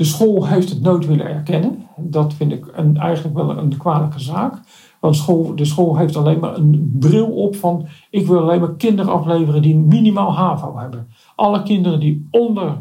de 0.00 0.06
school 0.06 0.46
heeft 0.46 0.68
het 0.70 0.80
nooit 0.80 1.06
willen 1.06 1.26
erkennen. 1.26 1.86
Dat 1.96 2.34
vind 2.34 2.52
ik 2.52 2.66
een, 2.72 2.96
eigenlijk 2.96 3.36
wel 3.36 3.58
een 3.58 3.76
kwalijke 3.76 4.20
zaak. 4.20 4.54
Want 5.00 5.16
school, 5.16 5.54
de 5.56 5.64
school 5.64 5.96
heeft 5.96 6.16
alleen 6.16 6.38
maar 6.38 6.56
een 6.56 6.96
bril 6.98 7.26
op 7.26 7.56
van... 7.56 7.86
ik 8.10 8.26
wil 8.26 8.40
alleen 8.40 8.60
maar 8.60 8.74
kinderen 8.74 9.12
afleveren 9.12 9.62
die 9.62 9.76
minimaal 9.76 10.34
HAVO 10.34 10.78
hebben. 10.78 11.08
Alle 11.34 11.62
kinderen 11.62 12.00
die 12.00 12.28
onder 12.30 12.76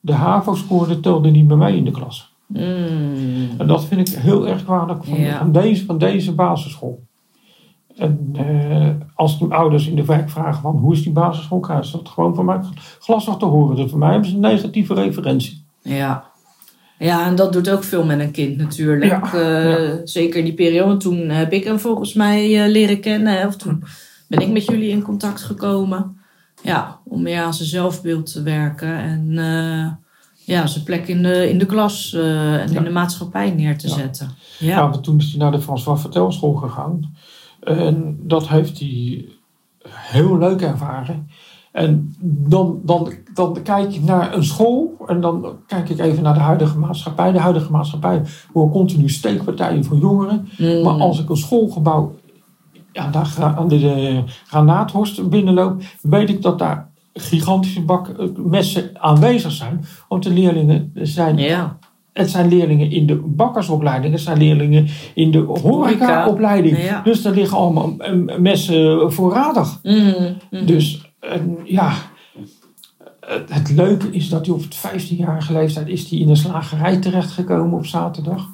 de 0.00 0.12
HAVO 0.12 0.54
scoorden... 0.54 1.00
telden 1.00 1.32
niet 1.32 1.46
meer 1.48 1.56
mee 1.56 1.76
in 1.76 1.84
de 1.84 1.90
klas. 1.90 2.34
mm, 2.46 2.58
En 3.58 3.66
dat 3.66 3.84
vind 3.84 4.08
ik 4.08 4.14
heel 4.18 4.48
erg 4.48 4.64
kwalijk 4.64 5.04
van, 5.04 5.20
Ja. 5.20 5.38
van, 5.38 5.52
deze, 5.52 5.84
van 5.84 5.98
deze 5.98 6.34
basisschool. 6.34 7.02
En 7.96 8.30
eh, 8.32 8.88
als 9.14 9.38
de 9.38 9.46
ouders 9.48 9.88
in 9.88 9.96
de 9.96 10.04
wijk 10.04 10.30
vragen 10.30 10.62
van 10.62 10.76
hoe 10.76 10.92
is 10.92 11.02
die 11.02 11.12
basisschool, 11.12 11.60
krijgen 11.60 11.86
ze 11.86 11.96
dat 11.96 12.08
gewoon 12.08 12.34
van 12.34 12.44
mij 12.44 12.60
glasig 12.98 13.36
te 13.36 13.44
horen. 13.44 13.76
Dus 13.76 13.90
voor 13.90 13.98
mij 13.98 14.10
hebben 14.10 14.28
ze 14.28 14.34
een 14.34 14.40
negatieve 14.40 14.94
referentie. 14.94 15.64
ja. 15.82 16.34
Ja, 16.98 17.26
en 17.26 17.34
dat 17.34 17.52
doet 17.52 17.70
ook 17.70 17.84
veel 17.84 18.04
met 18.04 18.20
een 18.20 18.30
kind 18.30 18.56
natuurlijk. 18.56 19.10
Ja, 19.32 19.32
Eh, 19.32 19.92
Zeker 20.04 20.38
in 20.38 20.44
die 20.44 20.54
periode. 20.54 20.96
Toen 20.96 21.28
heb 21.28 21.52
ik 21.52 21.64
hem 21.64 21.78
volgens 21.78 22.14
mij 22.14 22.64
eh, 22.64 22.70
leren 22.70 23.00
kennen. 23.00 23.46
Of 23.46 23.56
toen 23.56 23.84
ben 24.28 24.40
ik 24.40 24.48
met 24.50 24.64
jullie 24.66 24.90
in 24.90 25.02
contact 25.02 25.42
gekomen. 25.42 26.16
Ja, 26.62 26.98
om 27.04 27.22
meer 27.22 27.40
aan 27.42 27.54
zijn 27.54 27.68
zelfbeeld 27.68 28.32
te 28.32 28.42
werken. 28.42 28.94
En 28.98 29.38
eh, 29.38 29.92
ja, 30.54 30.66
zijn 30.66 30.84
plek 30.84 31.08
in 31.08 31.22
de, 31.22 31.48
in 31.50 31.58
de 31.58 31.66
klas 31.66 32.12
en 32.14 32.22
Ja. 32.72 32.76
in 32.78 32.84
de 32.84 32.90
maatschappij 32.90 33.50
neer 33.50 33.78
te 33.78 33.88
zetten. 33.88 34.30
Ja, 34.58 34.66
Ja. 34.68 34.90
want 34.90 35.04
toen 35.04 35.18
is 35.18 35.30
hij 35.30 35.38
naar 35.38 35.52
de 35.52 35.60
François 35.60 36.00
Vertelschool 36.00 36.54
gegaan. 36.54 37.14
En 37.60 38.18
dat 38.22 38.48
heeft 38.48 38.78
hij 38.78 39.24
heel 39.90 40.38
leuk 40.38 40.60
ervaren. 40.60 41.28
En 41.76 42.14
dan, 42.22 42.80
dan, 42.82 43.12
dan 43.34 43.58
kijk 43.62 43.94
ik 43.94 44.02
naar 44.02 44.34
een 44.34 44.44
school 44.44 44.96
en 45.06 45.20
dan 45.20 45.46
kijk 45.66 45.88
ik 45.88 45.98
even 45.98 46.22
naar 46.22 46.34
de 46.34 46.40
huidige 46.40 46.78
maatschappij. 46.78 47.32
De 47.32 47.38
huidige 47.38 47.70
maatschappij 47.70 48.22
hoor 48.52 48.70
continu 48.70 49.08
steekpartijen 49.08 49.84
voor 49.84 49.96
jongeren. 49.96 50.48
Mm. 50.58 50.82
Maar 50.82 50.92
als 50.92 51.20
ik 51.20 51.28
een 51.28 51.36
schoolgebouw 51.36 52.14
ja, 52.92 53.10
daar 53.10 53.54
aan 53.56 53.68
de, 53.68 53.78
de 53.78 54.22
Granaathorst 54.46 55.28
binnenloop, 55.28 55.82
weet 56.02 56.28
ik 56.28 56.42
dat 56.42 56.58
daar 56.58 56.90
gigantische 57.14 57.82
bak 57.82 58.08
eh, 58.08 58.26
messen 58.36 58.90
aanwezig 58.92 59.52
zijn. 59.52 59.84
Want 60.08 60.22
de 60.22 60.30
leerlingen 60.30 60.90
zijn 60.94 61.38
Ja. 61.38 61.78
het 62.12 62.30
zijn 62.30 62.48
leerlingen 62.48 62.90
in 62.90 63.06
de 63.06 63.16
bakkersopleiding, 63.16 64.12
het 64.12 64.22
zijn 64.22 64.38
leerlingen 64.38 64.86
in 65.14 65.30
de 65.30 65.38
horecaopleiding. 65.62 66.82
Ja. 66.82 67.00
Dus 67.02 67.22
daar 67.22 67.34
liggen 67.34 67.56
allemaal 67.56 67.96
messen 68.38 69.12
voorradig. 69.12 69.78
Mhm, 69.82 70.32
mhm. 70.50 70.66
Dus 70.66 71.05
en, 71.20 71.58
ja, 71.64 71.92
het, 73.20 73.54
het 73.54 73.70
leuke 73.70 74.10
is 74.10 74.28
dat 74.28 74.46
hij 74.46 74.54
op 74.54 74.62
het 74.62 74.76
15-jarige 74.76 75.52
leeftijd 75.52 75.88
is 75.88 76.10
hij 76.10 76.18
in 76.18 76.28
een 76.28 76.36
slagerij 76.36 76.96
terechtgekomen 76.96 77.78
op 77.78 77.86
zaterdag. 77.86 78.48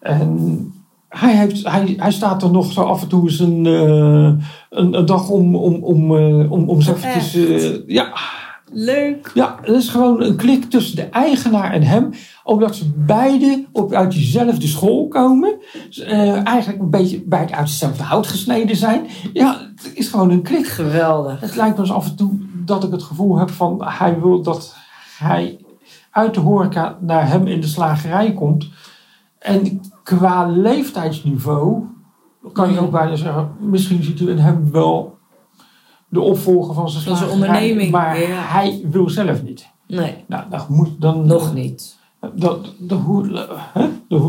En 0.00 0.72
hij, 1.08 1.36
heeft, 1.36 1.68
hij, 1.68 1.94
hij 1.96 2.12
staat 2.12 2.42
er 2.42 2.50
nog 2.50 2.72
zo 2.72 2.82
af 2.82 3.02
en 3.02 3.08
toe 3.08 3.22
eens 3.22 3.38
een, 3.38 3.66
eh, 3.66 4.46
een, 4.70 4.94
een 4.98 5.06
dag 5.06 5.28
om, 5.28 5.56
om, 5.56 5.84
om, 5.84 6.16
eh, 6.16 6.52
om, 6.52 6.68
om 6.68 6.78
eventjes... 6.78 7.34
eh, 7.34 7.86
ja, 7.86 8.12
Leuk. 8.72 9.30
ja, 9.34 9.58
dat 9.64 9.76
is 9.76 9.88
gewoon 9.88 10.22
een 10.22 10.36
klik 10.36 10.64
tussen 10.70 10.96
de 10.96 11.02
eigenaar 11.02 11.72
en 11.72 11.82
hem. 11.82 12.10
Omdat 12.44 12.74
ze 12.76 12.90
beide 12.96 13.66
op, 13.72 13.92
uit 13.92 14.12
diezelfde 14.12 14.66
school 14.66 15.08
komen. 15.08 15.54
eh, 16.04 16.46
eigenlijk 16.46 16.82
een 16.82 16.90
beetje 16.90 17.22
beide 17.22 17.52
uit 17.54 17.68
hetzelfde 17.68 18.02
hout 18.02 18.26
gesneden 18.26 18.76
zijn. 18.76 19.06
Ja, 19.32 19.70
het 19.76 19.90
is 19.94 20.08
gewoon 20.08 20.30
een 20.30 20.42
klik. 20.42 20.66
Geweldig. 20.66 21.40
Het 21.40 21.56
lijkt 21.56 21.76
me 21.76 21.82
eens 21.82 21.92
af 21.92 22.06
en 22.08 22.16
toe 22.16 22.38
dat 22.64 22.84
ik 22.84 22.90
het 22.90 23.02
gevoel 23.02 23.38
heb 23.38 23.50
van... 23.50 23.84
Hij 23.84 24.20
wil 24.20 24.42
dat 24.42 24.76
hij 25.18 25.58
uit 26.10 26.34
de 26.34 26.40
horeca 26.40 26.98
naar 27.00 27.28
hem 27.28 27.46
in 27.46 27.60
de 27.60 27.66
slagerij 27.66 28.32
komt. 28.32 28.68
En 29.38 29.80
qua 30.02 30.46
leeftijdsniveau 30.46 31.82
kan 32.52 32.72
je 32.72 32.80
ook 32.80 32.90
bijna 32.90 33.16
zeggen... 33.16 33.50
Misschien 33.58 34.02
ziet 34.02 34.20
u 34.20 34.30
in 34.30 34.38
hem 34.38 34.70
wel 34.70 35.18
de 36.12 36.20
opvolger 36.20 36.74
van 36.74 36.90
zijn 36.90 37.04
Van 37.04 37.16
zijn 37.16 37.28
slagerij. 37.30 37.54
onderneming, 37.54 37.90
Maar 37.90 38.20
ja. 38.20 38.26
hij 38.28 38.80
wil 38.90 39.08
zelf 39.08 39.42
niet. 39.42 39.68
Nee, 39.86 40.14
Nou, 40.26 40.42
dat 40.50 40.68
moet 40.68 40.90
dan... 41.00 41.26
nog 41.26 41.54
niet. 41.54 41.96
Dat, 42.34 42.74
dat, 42.78 42.98
hoe, 42.98 43.48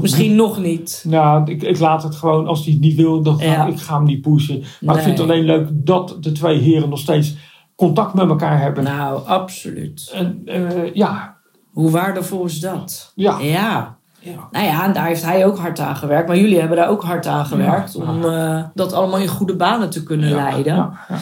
Misschien 0.01 0.35
nog 0.35 0.59
niet. 0.59 1.03
Nou, 1.07 1.51
ik, 1.51 1.63
ik 1.63 1.79
laat 1.79 2.03
het 2.03 2.15
gewoon, 2.15 2.47
als 2.47 2.63
hij 2.63 2.73
het 2.73 2.81
niet 2.81 2.95
wil, 2.95 3.21
dan 3.21 3.39
ga 3.39 3.45
Ja. 3.45 3.65
ik 3.65 3.79
ga 3.79 3.95
hem 3.95 4.03
niet 4.05 4.21
pushen. 4.21 4.63
Maar 4.81 4.95
ik 4.95 5.01
vind 5.01 5.17
het 5.17 5.27
alleen 5.29 5.43
leuk 5.45 5.67
dat 5.71 6.17
de 6.19 6.31
twee 6.31 6.59
heren 6.59 6.89
nog 6.89 6.99
steeds 6.99 7.35
contact 7.75 8.13
met 8.13 8.29
elkaar 8.29 8.61
hebben. 8.61 8.83
Nou, 8.83 9.27
absoluut. 9.27 10.11
En 10.13 10.41
eh, 10.45 10.93
ja, 10.93 11.35
Hoe 11.71 11.91
waardevol 11.91 12.45
is 12.45 12.59
dat? 12.59 13.11
ja. 13.15 13.39
Ja. 13.39 13.97
ja. 14.19 14.47
Nou 14.51 14.65
ja, 14.65 14.87
daar 14.87 15.05
heeft 15.05 15.25
hij 15.25 15.45
ook 15.45 15.57
hard 15.57 15.79
aan 15.79 15.95
gewerkt. 15.95 16.27
Maar 16.27 16.37
jullie 16.37 16.59
hebben 16.59 16.77
daar 16.77 16.89
ook 16.89 17.03
hard 17.03 17.27
aan 17.27 17.45
gewerkt. 17.45 17.93
Ja. 17.93 18.09
Om 18.11 18.23
eh, 18.25 18.63
dat 18.73 18.93
allemaal 18.93 19.19
in 19.19 19.27
goede 19.27 19.55
banen 19.55 19.89
te 19.89 20.03
kunnen 20.03 20.31
leiden. 20.31 20.75
ja, 20.75 20.93
ja. 21.09 21.17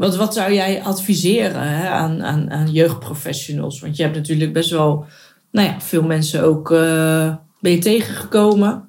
Wat, 0.00 0.16
wat 0.16 0.34
zou 0.34 0.52
jij 0.52 0.82
adviseren 0.82 1.68
hè, 1.68 1.88
aan, 1.88 2.22
aan, 2.22 2.50
aan 2.50 2.70
jeugdprofessionals? 2.70 3.80
Want 3.80 3.96
je 3.96 4.02
hebt 4.02 4.16
natuurlijk 4.16 4.52
best 4.52 4.70
wel 4.70 5.04
nou 5.50 5.68
ja, 5.68 5.80
veel 5.80 6.02
mensen 6.02 6.44
ook 6.44 6.68
ben 7.60 7.72
je 7.72 7.78
tegengekomen. 7.78 8.88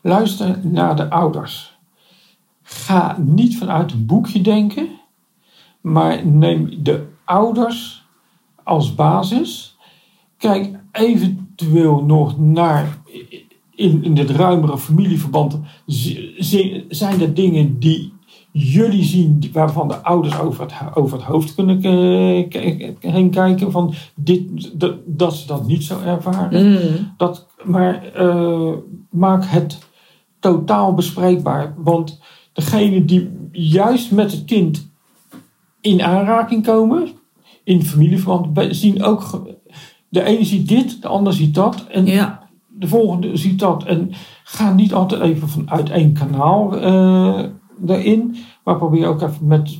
Luister 0.00 0.58
naar 0.62 0.96
de 0.96 1.10
ouders. 1.10 1.78
ga 2.62 3.16
niet 3.18 3.58
vanuit 3.58 3.92
een 3.92 4.06
boekje 4.06 4.40
denken, 4.40 4.88
maar 5.80 6.26
neem 6.26 6.82
de 6.82 7.06
ouders 7.24 8.04
als 8.62 8.94
basis. 8.94 9.76
Kijk 10.36 10.70
eventueel 10.92 12.04
nog 12.04 12.38
naar 12.38 12.98
in, 13.74 14.04
in 14.04 14.16
ruimere 14.26 14.78
familieverband. 14.78 15.58
Zijn 16.88 17.20
er 17.20 17.34
dingen 17.34 17.78
die 17.78 18.11
jullie 18.52 19.04
zien 19.04 19.50
waarvan 19.52 19.88
de 19.88 19.96
ouders 19.96 20.38
over 20.38 20.62
het, 20.62 20.72
over 20.94 21.16
het 21.16 21.26
hoofd 21.26 21.54
kunnen 21.54 21.82
eh, 21.82 23.12
heen 23.12 23.30
kijken? 23.30 23.70
Van 23.72 23.94
dit, 24.14 24.70
dat, 24.80 24.94
dat 25.06 25.34
ze 25.34 25.46
dat 25.46 25.66
niet 25.66 25.82
zo 25.84 26.00
ervaren. 26.04 26.70
Mm. 26.70 27.12
Dat, 27.16 27.46
maar 27.64 28.04
eh, 28.14 28.72
maak 29.10 29.44
het 29.44 29.78
totaal 30.40 30.94
bespreekbaar. 30.94 31.74
Want 31.76 32.20
degene 32.52 33.04
die 33.04 33.30
juist 33.52 34.10
met 34.10 34.32
het 34.32 34.44
kind 34.44 34.90
in 35.80 36.02
aanraking 36.02 36.64
komen, 36.64 37.08
in 37.64 37.82
familieverband, 37.82 38.76
zien 38.76 39.02
ook. 39.02 39.42
De 40.08 40.22
ene 40.22 40.44
ziet 40.44 40.68
dit, 40.68 41.02
de 41.02 41.08
ander 41.08 41.32
ziet 41.32 41.54
dat. 41.54 41.86
En 41.86 42.06
Ja. 42.06 42.48
de 42.68 42.86
volgende 42.88 43.36
ziet 43.36 43.58
dat. 43.58 43.84
En 43.84 44.10
ga 44.44 44.72
niet 44.74 44.94
altijd 44.94 45.20
even 45.22 45.48
vanuit 45.48 45.90
één 45.90 46.12
kanaal 46.12 46.76
eh, 46.76 47.44
erin. 47.86 48.36
Maar 48.64 48.76
probeer 48.76 49.06
ook 49.06 49.22
even 49.22 49.46
met, 49.46 49.78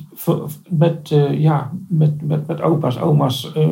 met, 0.69 1.11
eh, 1.11 1.39
ja, 1.39 1.71
met, 1.87 2.21
met, 2.21 2.47
met 2.47 2.61
opa's, 2.61 2.99
oma's, 2.99 3.53
eh, 3.53 3.67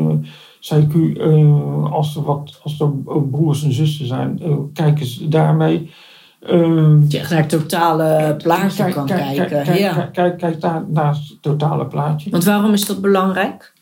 CQ, 0.61 1.17
eh, 1.17 1.91
als 1.91 2.15
er, 2.15 2.23
wat, 2.23 2.59
als 2.63 2.79
er 2.79 2.89
broers 3.31 3.63
en 3.63 3.73
zussen 3.73 4.07
zijn, 4.07 4.39
eh, 4.41 4.55
kijk 4.73 4.99
eens 4.99 5.17
daarmee. 5.17 5.91
Eh, 6.39 6.99
Dat 6.99 7.11
je 7.11 7.19
echt 7.19 7.29
naar 7.29 7.39
het 7.39 7.49
totale 7.49 8.35
plaatje 8.43 8.89
kan 8.91 9.05
kijk, 9.05 9.19
kijken. 9.19 9.47
Kijk, 9.47 9.63
kijk, 9.65 9.77
ja. 9.77 9.93
kijk, 9.93 10.13
kijk, 10.13 10.37
kijk 10.37 10.61
daar 10.61 10.83
naar 10.87 11.13
het 11.13 11.41
totale 11.41 11.85
plaatje. 11.85 12.29
Want 12.29 12.43
waarom 12.43 12.73
is 12.73 12.85
dat 12.85 13.01
belangrijk? 13.01 13.73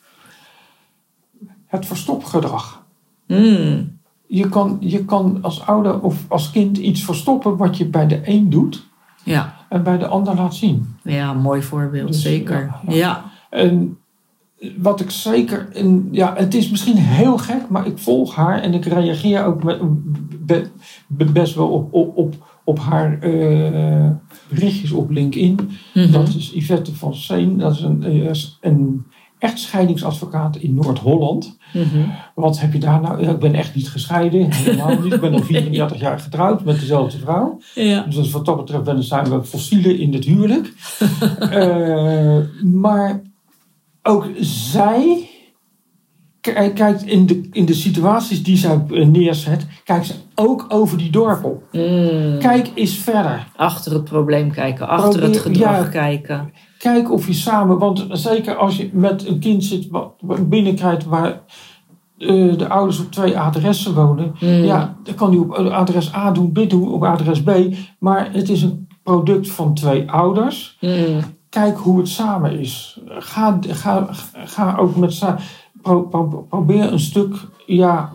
Het 1.66 1.86
verstopgedrag. 1.86 2.84
Mm. 3.28 3.98
Je 4.28 4.50
kan, 4.50 4.78
je 4.80 5.06
kan 5.06 5.38
als 5.42 5.66
ouder 5.66 6.02
of 6.02 6.26
als 6.28 6.52
kind 6.52 6.78
iets 6.78 7.04
verstoppen 7.04 7.58
wat 7.58 7.78
je 7.78 7.86
bij 7.86 8.08
de 8.08 8.22
een 8.24 8.50
doet 8.50 8.88
Ja. 9.24 9.56
En 9.70 9.84
bij 9.84 9.98
de 9.98 10.08
ander 10.08 10.36
laat 10.36 10.56
zien. 10.56 10.96
ja, 11.04 11.34
mooi 11.34 11.62
voorbeeld, 11.62 12.08
Dus, 12.08 12.22
zeker. 12.22 12.76
ja. 12.88 13.24
En 13.50 13.98
wat 14.78 15.00
ik 15.00 15.10
zeker, 15.10 15.68
in, 15.74 16.08
ja, 16.12 16.34
het 16.38 16.54
is 16.54 16.70
misschien 16.70 16.98
heel 16.98 17.38
gek, 17.38 17.70
maar 17.70 17.86
ik 17.88 17.98
volg 17.98 18.36
haar 18.36 18.62
en 18.62 18.74
ik 18.74 18.86
reageer 18.86 19.44
ook 19.46 19.64
met, 19.64 19.80
be- 20.46 20.68
be- 21.08 21.26
best 21.32 21.56
wel 21.56 21.68
op, 21.68 21.94
op, 21.94 22.18
op, 22.18 22.60
op 22.64 22.80
haar 22.80 23.20
eh, 23.20 24.10
berichtjes 24.50 24.92
op 24.92 25.10
LinkedIn. 25.10 25.60
Mhm. 25.94 26.12
Dat 26.12 26.28
is 26.28 26.52
Yvette 26.54 26.96
van 26.96 27.16
Seen, 27.16 27.58
dat 27.58 27.72
is 27.74 27.82
een, 27.82 28.04
eh, 28.62 28.92
een 29.40 29.50
echtscheidingsadvocaat 29.50 30.56
in 30.58 30.74
Noord-Holland. 30.74 31.58
Mhm. 31.74 32.00
Wat 32.36 32.60
heb 32.60 32.74
je 32.74 32.80
daar 32.80 33.02
nou? 33.02 33.28
Ik 33.28 33.40
ben 33.40 33.54
echt 33.54 33.76
niet 33.76 33.90
gescheiden, 33.90 34.52
helemaal 34.52 35.00
niet. 35.02 35.14
Ik 35.14 35.22
ben 35.22 35.34
al 35.34 35.42
34 35.44 36.00
jaar 36.00 36.20
getrouwd 36.20 36.64
met 36.64 36.80
dezelfde 36.80 37.18
vrouw. 37.18 37.60
Ja. 37.76 38.02
Dus 38.02 38.32
wat 38.32 38.46
dat 38.46 38.58
betreft 38.58 38.84
ben- 38.84 39.04
zijn 39.04 39.30
we 39.30 39.44
fossielen 39.44 40.00
in 40.00 40.14
het 40.14 40.26
huwelijk. 40.26 40.74
Eh, 41.40 42.38
maar 42.64 43.22
ook 44.04 44.28
zij 44.40 45.30
k- 46.42 46.72
kijkt 46.76 47.04
in 47.06 47.26
de, 47.26 47.48
in 47.52 47.66
de 47.66 47.74
situaties 47.74 48.44
die 48.44 48.58
zij 48.58 48.82
eh, 48.92 49.06
neerzet, 49.08 49.66
kijkt 49.84 50.06
ze 50.06 50.14
ook 50.36 50.66
over 50.68 50.98
die 50.98 51.10
dorpel. 51.12 51.64
Mm. 51.72 52.38
Kijk 52.40 52.72
eens 52.76 52.96
verder. 52.96 53.48
Achter 53.56 53.94
het 53.94 54.04
probleem 54.04 54.52
kijken, 54.52 54.88
achter 54.88 55.24
het 55.24 55.38
gedrag 55.38 55.84
ja. 55.84 55.90
kijken. 55.90 56.54
Kijk 56.80 57.12
of 57.12 57.28
je 57.28 57.34
samen, 57.34 57.78
want 57.78 58.06
zeker 58.12 58.56
als 58.56 58.78
je 58.78 58.90
met 58.94 59.28
een 59.28 59.40
kind 59.40 59.64
zit 59.64 59.88
wat 59.90 60.50
binnenkrijgt 60.50 61.06
waar 61.06 61.42
eh, 62.18 62.58
de 62.58 62.70
ouders 62.70 63.00
op 63.00 63.12
twee 63.12 63.40
adressen 63.40 63.94
wonen, 63.96 64.36
Mm. 64.40 64.48
Ja, 64.50 64.98
dan 65.04 65.16
kan 65.16 65.30
hij 65.30 65.40
op 65.40 65.52
adres 65.54 66.14
A 66.14 66.32
doen, 66.32 66.54
dit 66.54 66.70
doen, 66.70 66.92
op 66.92 67.04
adres 67.04 67.44
B. 67.44 67.52
Maar 68.00 68.34
het 68.34 68.50
is 68.50 68.62
een 68.62 68.88
product 69.04 69.52
van 69.52 69.74
twee 69.74 70.12
ouders. 70.12 70.78
Mm. 70.82 71.20
Kijk 71.50 71.78
hoe 71.78 71.98
het 71.98 72.08
samen 72.10 72.60
is. 72.60 73.00
Ga, 73.08 73.60
ga, 73.62 74.08
ga 74.46 74.76
ook 74.78 74.96
met 74.96 75.24
pro, 75.82 76.02
pro- 76.02 76.46
probeer 76.50 76.92
een 76.92 77.00
stuk 77.00 77.36
ja, 77.66 78.14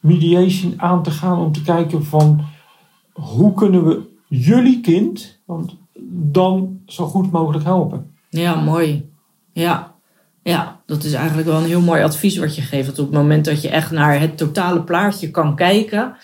mediation 0.00 0.74
aan 0.76 1.02
te 1.02 1.10
gaan 1.10 1.38
om 1.38 1.52
te 1.52 1.62
kijken 1.62 2.04
van 2.04 2.40
hoe 3.12 3.54
kunnen 3.54 3.84
we 3.84 4.00
jullie 4.28 4.80
kind 4.80 5.40
want 5.46 5.76
dan 6.32 6.80
zo 6.86 7.06
goed 7.06 7.32
mogelijk 7.32 7.64
helpen. 7.64 8.10
Ja, 8.28 8.54
mooi. 8.54 9.10
Ja. 9.52 9.94
ja, 10.42 10.80
dat 10.86 11.04
is 11.04 11.12
eigenlijk 11.12 11.48
wel 11.48 11.58
een 11.58 11.66
heel 11.66 11.80
mooi 11.80 12.02
advies 12.02 12.36
wat 12.38 12.56
je 12.56 12.62
geeft. 12.62 12.86
Want 12.86 12.98
op 12.98 13.04
het 13.06 13.14
moment 13.14 13.44
dat 13.44 13.62
je 13.62 13.68
echt 13.68 13.90
naar 13.90 14.20
het 14.20 14.36
totale 14.36 14.82
plaatje 14.82 15.30
kan 15.30 15.56
kijken, 15.56 16.16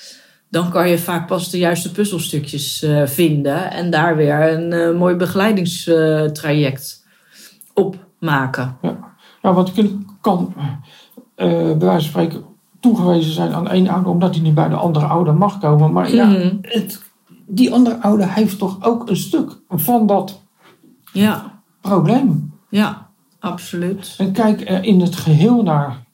dan 0.50 0.70
kan 0.70 0.88
je 0.88 0.98
vaak 0.98 1.26
pas 1.26 1.50
de 1.50 1.58
juiste 1.58 1.92
puzzelstukjes 1.92 2.82
eh, 2.82 3.06
vinden 3.06 3.70
en 3.70 3.90
daar 3.90 4.16
weer 4.16 4.52
een 4.52 4.72
eh, 4.72 4.98
mooi 4.98 5.14
begeleidingstraject 5.14 7.06
op 7.74 7.96
maken. 8.20 8.76
Ja, 9.42 9.52
want 9.54 9.68
een 9.68 9.74
kind 9.74 10.04
kan 10.20 10.54
eh, 11.34 11.48
bij 11.48 11.78
wijze 11.78 12.10
van 12.10 12.22
spreken 12.22 12.44
toegewezen 12.80 13.32
zijn 13.32 13.52
aan 13.54 13.68
één 13.68 13.88
ouder 13.88 14.10
omdat 14.10 14.34
hij 14.34 14.42
niet 14.42 14.54
bij 14.54 14.68
de 14.68 14.74
andere 14.74 15.06
ouder 15.06 15.34
mag 15.34 15.58
komen. 15.58 15.92
Maar 15.92 16.14
ja, 16.14 16.26
Mhm. 16.26 16.56
het, 16.62 17.02
die 17.48 17.72
andere 17.72 18.02
ouder 18.02 18.32
heeft 18.32 18.58
toch 18.58 18.84
ook 18.84 19.08
een 19.08 19.16
stuk 19.16 19.60
van 19.68 20.06
dat 20.06 20.40
Ja, 21.12 21.60
probleem. 21.80 22.52
ja, 22.70 23.10
absoluut. 23.40 24.14
En 24.18 24.32
kijk 24.32 24.68
er 24.70 24.84
in 24.84 25.00
het 25.00 25.16
geheel 25.16 25.62
naar. 25.62 26.06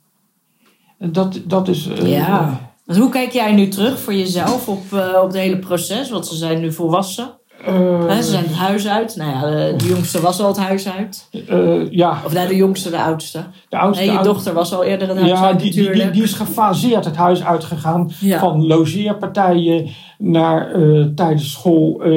Dat, 0.99 1.41
dat 1.45 1.69
is. 1.69 1.87
eh, 1.89 2.11
Ja. 2.11 2.61
Want 2.85 2.99
hoe 2.99 3.09
kijk 3.09 3.33
jij 3.33 3.53
nu 3.55 3.69
terug 3.69 4.01
voor 4.01 4.15
jezelf 4.15 4.69
op, 4.69 4.93
eh, 4.93 5.15
op 5.21 5.27
het 5.27 5.37
hele 5.37 5.59
proces? 5.59 6.11
Want 6.11 6.27
ze 6.27 6.35
zijn 6.37 6.61
nu 6.61 6.73
volwassen. 6.73 7.39
Eh, 7.67 8.17
ze 8.17 8.23
zijn 8.23 8.45
het 8.45 8.55
huis 8.55 8.89
uit. 8.89 9.17
Nou 9.17 9.31
ja, 9.31 9.41
de, 9.51 9.75
de 9.77 9.87
jongste 9.87 10.21
was 10.21 10.41
al 10.41 10.47
het 10.49 10.57
huis 10.59 10.89
uit. 10.89 11.29
eh, 11.49 11.91
ja, 11.91 12.21
Of 12.25 12.33
nee, 12.35 12.47
de 12.47 12.57
jongste, 12.57 12.91
de 12.91 13.03
oudste. 13.03 13.45
de 13.69 13.79
oudste. 13.79 14.05
Nee, 14.05 14.15
je 14.17 14.23
dochter 14.23 14.53
was 14.53 14.75
al 14.75 14.85
eerder 14.85 15.09
het 15.09 15.17
huis 15.19 15.31
Ja, 15.31 15.45
uit 15.45 15.61
die, 15.61 15.73
die, 15.73 15.91
die, 15.91 16.11
die 16.11 16.23
is 16.23 16.33
gefaseerd 16.33 17.05
het 17.05 17.17
huis 17.17 17.45
uitgegaan. 17.45 18.11
Ja. 18.21 18.39
Van 18.39 18.67
logeerpartijen 18.67 19.89
naar 20.19 20.71
eh, 20.73 21.05
tijdens 21.15 21.53
school, 21.53 22.01
eh, 22.03 22.09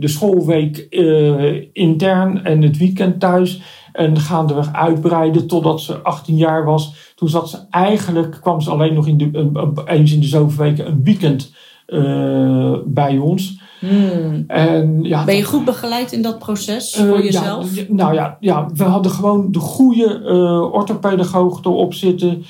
de 0.00 0.08
schoolweek 0.08 0.76
eh, 0.90 1.54
intern 1.72 2.44
en 2.44 2.62
het 2.62 2.76
weekend 2.78 3.20
thuis. 3.20 3.60
En 3.92 4.18
gaandeweg 4.20 4.72
uitbreiden 4.72 5.46
totdat 5.46 5.80
ze 5.80 5.96
18 5.96 6.36
jaar 6.36 6.64
was. 6.64 7.12
Toen 7.14 7.28
zat 7.28 7.50
ze 7.50 7.58
eigenlijk, 7.70 8.38
kwam 8.40 8.60
ze 8.60 8.70
alleen 8.70 8.94
nog 8.94 9.06
in 9.06 9.16
de, 9.18 9.72
eens 9.84 10.12
in 10.12 10.20
de 10.20 10.26
zoveel 10.26 10.64
weken 10.64 10.86
een 10.86 11.00
weekend 11.04 11.52
eh, 11.86 12.72
bij 12.84 13.18
ons. 13.18 13.60
Hmm. 13.88 14.44
En, 14.46 15.02
ja, 15.02 15.24
Ben 15.24 15.36
je 15.36 15.44
goed 15.44 15.64
begeleid 15.64 16.12
in 16.12 16.22
dat 16.22 16.38
proces 16.38 16.96
eh, 16.96 17.08
voor 17.08 17.22
jezelf? 17.24 17.76
ja, 17.76 17.82
nou 17.88 18.14
ja, 18.14 18.36
ja, 18.40 18.68
we 18.74 18.84
hadden 18.84 19.12
gewoon 19.12 19.52
de 19.52 19.58
goede 19.58 20.22
eh 20.26 20.72
orthopedagoog 20.72 21.64
erop 21.64 21.94
zitten. 21.94 22.44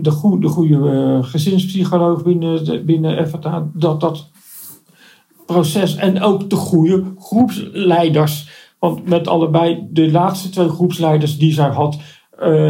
De, 0.00 0.10
goe- 0.10 0.40
de 0.40 0.48
goede 0.48 0.90
eh, 0.90 1.24
gezinspsycholoog 1.30 2.22
binnen, 2.22 2.64
de- 2.64 2.82
binnen 2.84 3.28
FTA. 3.28 3.66
Dat 3.72 4.00
dat 4.00 4.30
proces 5.46 5.96
en 5.96 6.20
ook 6.22 6.50
de 6.50 6.56
goede 6.56 7.04
groepsleiders. 7.18 8.48
Want 8.78 9.08
met 9.08 9.28
allebei 9.28 9.86
de 9.90 10.10
laatste 10.10 10.50
twee 10.50 10.68
groepsleiders 10.68 11.38
die 11.38 11.52
zij 11.52 11.68
had, 11.70 11.96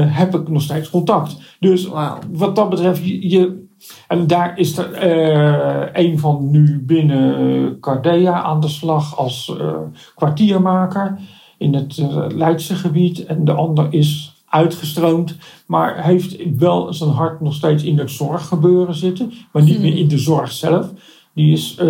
heb 0.08 0.34
ik 0.34 0.48
nog 0.48 0.62
steeds 0.62 0.90
contact. 0.90 1.36
Dus 1.60 1.88
wat 2.32 2.56
dat 2.56 2.68
betreft, 2.68 3.04
je, 3.04 3.28
je- 3.30 3.64
en 4.08 4.26
daar 4.26 4.58
is 4.58 4.78
er 4.78 4.92
eh, 4.92 6.04
een 6.04 6.18
van 6.18 6.50
nu 6.50 6.82
binnen 6.82 7.80
Cardea 7.80 8.42
aan 8.42 8.60
de 8.60 8.68
slag 8.68 9.16
als 9.16 9.56
eh, 9.60 9.76
kwartiermaker 10.14 11.18
in 11.58 11.74
het 11.74 11.98
eh, 11.98 12.26
Leidse 12.28 12.74
gebied. 12.74 13.24
En 13.24 13.44
de 13.44 13.52
ander 13.52 13.86
is 13.92 14.34
uitgestroomd, 14.48 15.36
maar 15.66 16.04
heeft 16.04 16.56
wel 16.58 16.92
zijn 16.94 17.10
hart 17.10 17.40
nog 17.40 17.54
steeds 17.54 17.82
in 17.82 17.98
het 17.98 18.10
zorggebeuren 18.10 18.94
zitten, 18.94 19.32
maar 19.52 19.62
niet 19.62 19.80
meer 19.80 19.96
in 19.96 20.08
de 20.08 20.18
zorg 20.18 20.52
zelf. 20.52 20.90
Die 21.32 21.52
is 21.52 21.80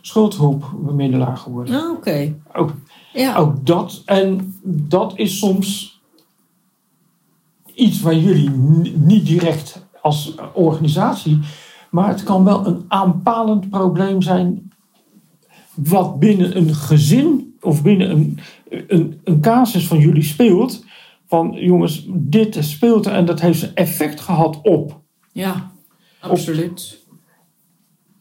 schuldhulpbemiddelaar 0.00 1.36
geworden. 1.36 1.74
Ah, 1.74 1.90
Oké. 1.90 2.34
Ook 2.52 2.72
Ja. 3.12 3.36
ook 3.36 3.66
dat. 3.66 4.02
En 4.04 4.54
dat 4.64 5.12
is 5.16 5.38
soms 5.38 6.00
iets 7.74 8.00
waar 8.00 8.16
jullie 8.16 8.50
niet 8.94 9.26
direct 9.26 9.86
als 10.02 10.34
organisatie, 10.54 11.38
maar 11.90 12.08
het 12.08 12.22
kan 12.22 12.44
wel 12.44 12.66
een 12.66 12.84
aanpalend 12.88 13.70
probleem 13.70 14.22
zijn 14.22 14.72
wat 15.74 16.18
binnen 16.18 16.56
een 16.56 16.74
gezin 16.74 17.56
of 17.60 17.82
binnen 17.82 18.10
een, 18.10 18.38
een, 18.88 19.20
een 19.24 19.40
casus 19.40 19.86
van 19.86 19.98
jullie 19.98 20.22
speelt. 20.22 20.84
Van 21.26 21.52
jongens, 21.52 22.04
dit 22.08 22.56
speelt 22.60 23.06
en 23.06 23.24
dat 23.24 23.40
heeft 23.40 23.62
een 23.62 23.74
effect 23.74 24.20
gehad 24.20 24.60
op. 24.62 25.00
ja, 25.32 25.70
absoluut. 26.20 27.06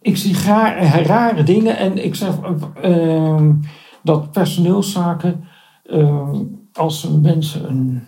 Ik 0.01 0.17
zie 0.17 0.37
raar- 0.45 1.01
rare 1.05 1.43
dingen 1.43 1.77
en 1.77 2.03
ik 2.03 2.15
zeg, 2.15 2.39
ehm, 2.81 3.53
dat 4.03 4.31
personeelszaken, 4.31 5.43
eh, 5.83 6.31
als 6.73 7.07
mensen 7.21 7.69
een, 7.69 8.03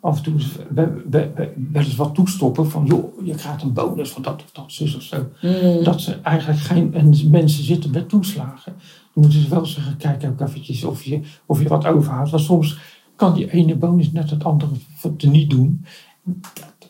af 0.00 0.16
en 0.16 0.22
toe 0.22 0.34
we- 0.70 1.02
we- 1.10 1.30
we- 1.34 1.52
wel 1.72 1.82
eens 1.82 1.96
wat 1.96 2.14
toestoppen 2.14 2.70
van 2.70 2.86
joh, 2.86 3.24
je 3.26 3.34
krijgt 3.34 3.62
een 3.62 3.72
bonus 3.72 4.10
van 4.10 4.22
dat 4.22 4.42
of 4.42 4.50
dat, 4.52 4.72
zus 4.72 4.96
of 4.96 5.02
zo. 5.02 5.16
Mm. 5.42 5.84
Dat 5.84 6.00
ze 6.00 6.14
eigenlijk 6.22 6.60
geen, 6.60 6.94
en 6.94 7.30
mensen 7.30 7.64
zitten 7.64 7.90
met 7.90 8.08
toeslagen. 8.08 8.72
Dan 9.14 9.22
moeten 9.22 9.40
ze 9.40 9.48
wel 9.48 9.66
zeggen, 9.66 9.96
kijk 9.96 10.24
ook 10.24 10.40
eventjes 10.40 10.84
of 10.84 11.02
je, 11.02 11.20
of 11.46 11.62
je 11.62 11.68
wat 11.68 11.86
overhoudt. 11.86 12.30
Want 12.30 12.42
soms 12.42 12.78
kan 13.16 13.34
die 13.34 13.50
ene 13.52 13.76
bonus 13.76 14.12
net 14.12 14.30
het 14.30 14.44
andere 14.44 14.70
niet 15.18 15.50
doen. 15.50 15.84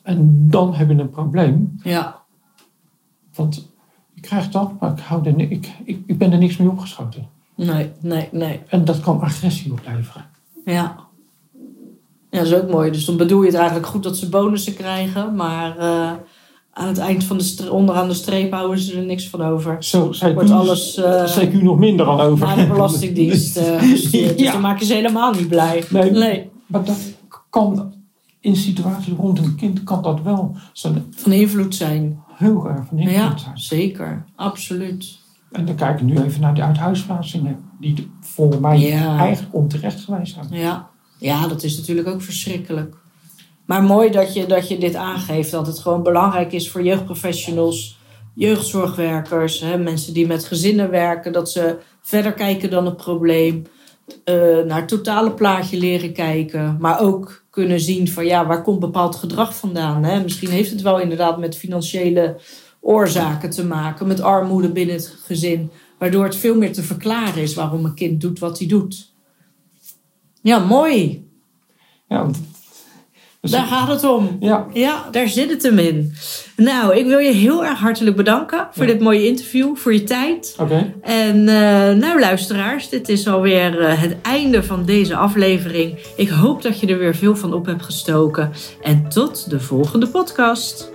En 0.02 0.46
dan 0.50 0.74
heb 0.74 0.88
je 0.88 0.94
een 0.94 1.10
probleem. 1.10 1.80
Ja, 1.82 2.18
Want 3.34 3.70
je 4.14 4.20
krijgt 4.20 4.52
dat, 4.52 4.80
maar 4.80 4.92
ik, 4.92 4.98
hou 4.98 5.26
er, 5.28 5.38
ik, 5.38 5.72
ik, 5.84 6.02
ik 6.06 6.18
ben 6.18 6.32
er 6.32 6.38
niks 6.38 6.56
mee 6.56 6.70
opgeschoten. 6.70 7.28
nee, 7.54 7.90
nee, 8.00 8.28
nee. 8.32 8.60
En 8.68 8.84
dat 8.84 9.00
kan 9.00 9.20
agressie 9.20 9.72
opleveren. 9.72 10.24
Ja. 10.64 11.08
Ja, 12.30 12.38
dat 12.38 12.46
is 12.46 12.54
ook 12.54 12.70
mooi. 12.70 12.90
Dus 12.90 13.04
dan 13.04 13.16
bedoel 13.16 13.40
je 13.40 13.46
het 13.46 13.56
eigenlijk 13.56 13.86
goed 13.86 14.02
dat 14.02 14.16
ze 14.16 14.28
bonussen 14.28 14.74
krijgen, 14.74 15.34
maar 15.34 15.78
eh, 15.78 16.10
aan 16.72 16.88
het 16.88 16.98
eind 16.98 17.24
van 17.24 17.38
de 17.38 17.66
onderaan 17.70 18.08
de 18.08 18.14
streep 18.14 18.52
houden 18.52 18.78
ze 18.78 18.96
er 18.98 19.04
niks 19.04 19.28
van 19.28 19.42
over. 19.42 19.76
Zo, 19.84 20.12
zij 20.12 20.34
Wordt 20.34 20.50
alles 20.50 21.00
CQ 21.40 21.52
nog 21.62 21.78
minder 21.78 22.06
dan 22.06 22.20
over. 22.20 22.46
naar 22.46 22.56
de 22.56 22.66
Belastingdienst. 22.66 23.54
Dus 23.80 24.10
Ja. 24.10 24.52
dan 24.52 24.60
maken 24.60 24.86
ze 24.86 24.94
helemaal 24.94 25.32
niet 25.32 25.48
blij. 25.48 25.84
Nee. 25.90 26.10
nee. 26.10 26.50
Maar 26.66 26.84
dat 26.84 26.98
kan 27.50 27.92
in 28.40 28.56
situaties 28.56 29.12
rond 29.16 29.38
een 29.38 29.54
kind 29.54 29.84
kan 29.84 30.02
dat 30.02 30.22
wel 30.22 30.56
zo'n 30.72 31.12
Van 31.16 31.32
invloed 31.32 31.74
zijn. 31.74 32.18
heel 32.34 32.68
erg 32.68 32.86
van 32.88 32.98
invloed 32.98 33.16
Ja, 33.16 33.36
zijn. 33.36 33.58
zeker. 33.58 34.24
Absoluut. 34.36 35.18
En 35.52 35.64
dan 35.64 35.74
kijken 35.74 36.06
we 36.06 36.12
nu 36.12 36.20
even 36.22 36.40
naar 36.40 36.54
de 36.54 36.62
uithuisplaatsingen, 36.62 37.56
die 37.80 38.10
voor 38.20 38.60
mij 38.60 38.78
Ja. 38.78 39.16
eigenlijk 39.18 39.54
onterecht 39.54 40.00
geweest 40.00 40.34
zijn. 40.34 40.46
Ja. 40.50 40.89
Ja, 41.20 41.48
dat 41.48 41.62
is 41.62 41.76
natuurlijk 41.76 42.08
ook 42.08 42.22
verschrikkelijk. 42.22 42.94
Maar 43.66 43.82
mooi 43.82 44.10
dat 44.10 44.34
je, 44.34 44.46
dat 44.46 44.68
je 44.68 44.78
dit 44.78 44.94
aangeeft. 44.94 45.50
Dat 45.50 45.66
het 45.66 45.78
gewoon 45.78 46.02
belangrijk 46.02 46.52
is 46.52 46.70
voor 46.70 46.82
jeugdprofessionals, 46.82 47.98
jeugdzorgwerkers, 48.34 49.60
hè, 49.60 49.78
mensen 49.78 50.14
die 50.14 50.26
met 50.26 50.44
gezinnen 50.44 50.90
werken. 50.90 51.32
Dat 51.32 51.50
ze 51.50 51.76
verder 52.02 52.32
kijken 52.32 52.70
dan 52.70 52.84
het 52.84 52.96
probleem. 52.96 53.66
eh, 54.24 54.34
naar 54.66 54.78
het 54.80 54.88
totale 54.88 55.32
plaatje 55.32 55.78
leren 55.78 56.12
kijken. 56.12 56.76
Maar 56.80 57.00
ook 57.00 57.44
kunnen 57.50 57.80
zien 57.80 58.08
van 58.08 58.26
ja, 58.26 58.46
waar 58.46 58.62
komt 58.62 58.80
bepaald 58.80 59.16
gedrag 59.16 59.56
vandaan. 59.56 60.04
Hè? 60.04 60.22
Misschien 60.22 60.50
heeft 60.50 60.70
het 60.70 60.82
wel 60.82 61.00
inderdaad 61.00 61.38
met 61.38 61.56
financiële 61.56 62.36
oorzaken 62.80 63.50
te 63.50 63.64
maken. 63.66 64.06
Met 64.06 64.20
armoede 64.20 64.72
binnen 64.72 64.94
het 64.96 65.16
gezin. 65.24 65.70
Waardoor 65.98 66.24
het 66.24 66.36
veel 66.36 66.54
meer 66.56 66.72
te 66.72 66.82
verklaren 66.82 67.42
is 67.42 67.54
waarom 67.54 67.84
een 67.84 67.94
kind 67.94 68.20
doet 68.20 68.38
wat 68.38 68.58
hij 68.58 68.68
doet. 68.68 69.09
Ja, 70.42 70.58
mooi. 70.58 71.28
Ja, 72.08 72.26
dus- 73.40 73.50
Daar 73.50 73.66
gaat 73.66 73.88
het 73.88 74.04
om. 74.04 74.36
ja, 74.40 74.66
Ja, 74.72 75.08
daar 75.10 75.28
zit 75.28 75.50
het 75.50 75.62
hem 75.62 75.78
in. 75.78 76.12
Nou, 76.56 76.96
ik 76.96 77.06
wil 77.06 77.18
je 77.18 77.32
heel 77.32 77.64
erg 77.64 77.78
hartelijk 77.78 78.16
bedanken 78.16 78.68
voor 78.72 78.86
Ja. 78.86 78.92
dit 78.92 79.00
mooie 79.00 79.26
interview, 79.26 79.76
voor 79.76 79.92
je 79.92 80.04
tijd. 80.04 80.54
oké. 80.58 80.94
En 81.02 81.48
eh, 81.48 81.96
nou, 81.96 82.20
luisteraars, 82.20 82.88
dit 82.88 83.08
is 83.08 83.28
alweer 83.28 83.80
eh, 83.80 84.00
het 84.00 84.16
einde 84.22 84.62
van 84.62 84.84
deze 84.84 85.16
aflevering. 85.16 85.98
Ik 86.16 86.28
hoop 86.28 86.62
dat 86.62 86.80
je 86.80 86.86
er 86.86 86.98
weer 86.98 87.14
veel 87.16 87.36
van 87.36 87.54
op 87.54 87.66
hebt 87.66 87.82
gestoken. 87.82 88.50
En 88.82 89.08
tot 89.08 89.50
de 89.50 89.60
volgende 89.60 90.08
podcast. 90.08 90.90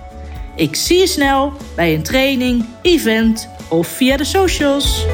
Ik 0.55 0.75
zie 0.75 0.99
je 0.99 1.07
snel 1.07 1.53
bij 1.75 1.93
een 1.93 2.03
training, 2.03 2.65
event 2.81 3.53
of 3.69 3.97
via 3.97 4.17
de 4.17 4.25
socials. 4.25 5.05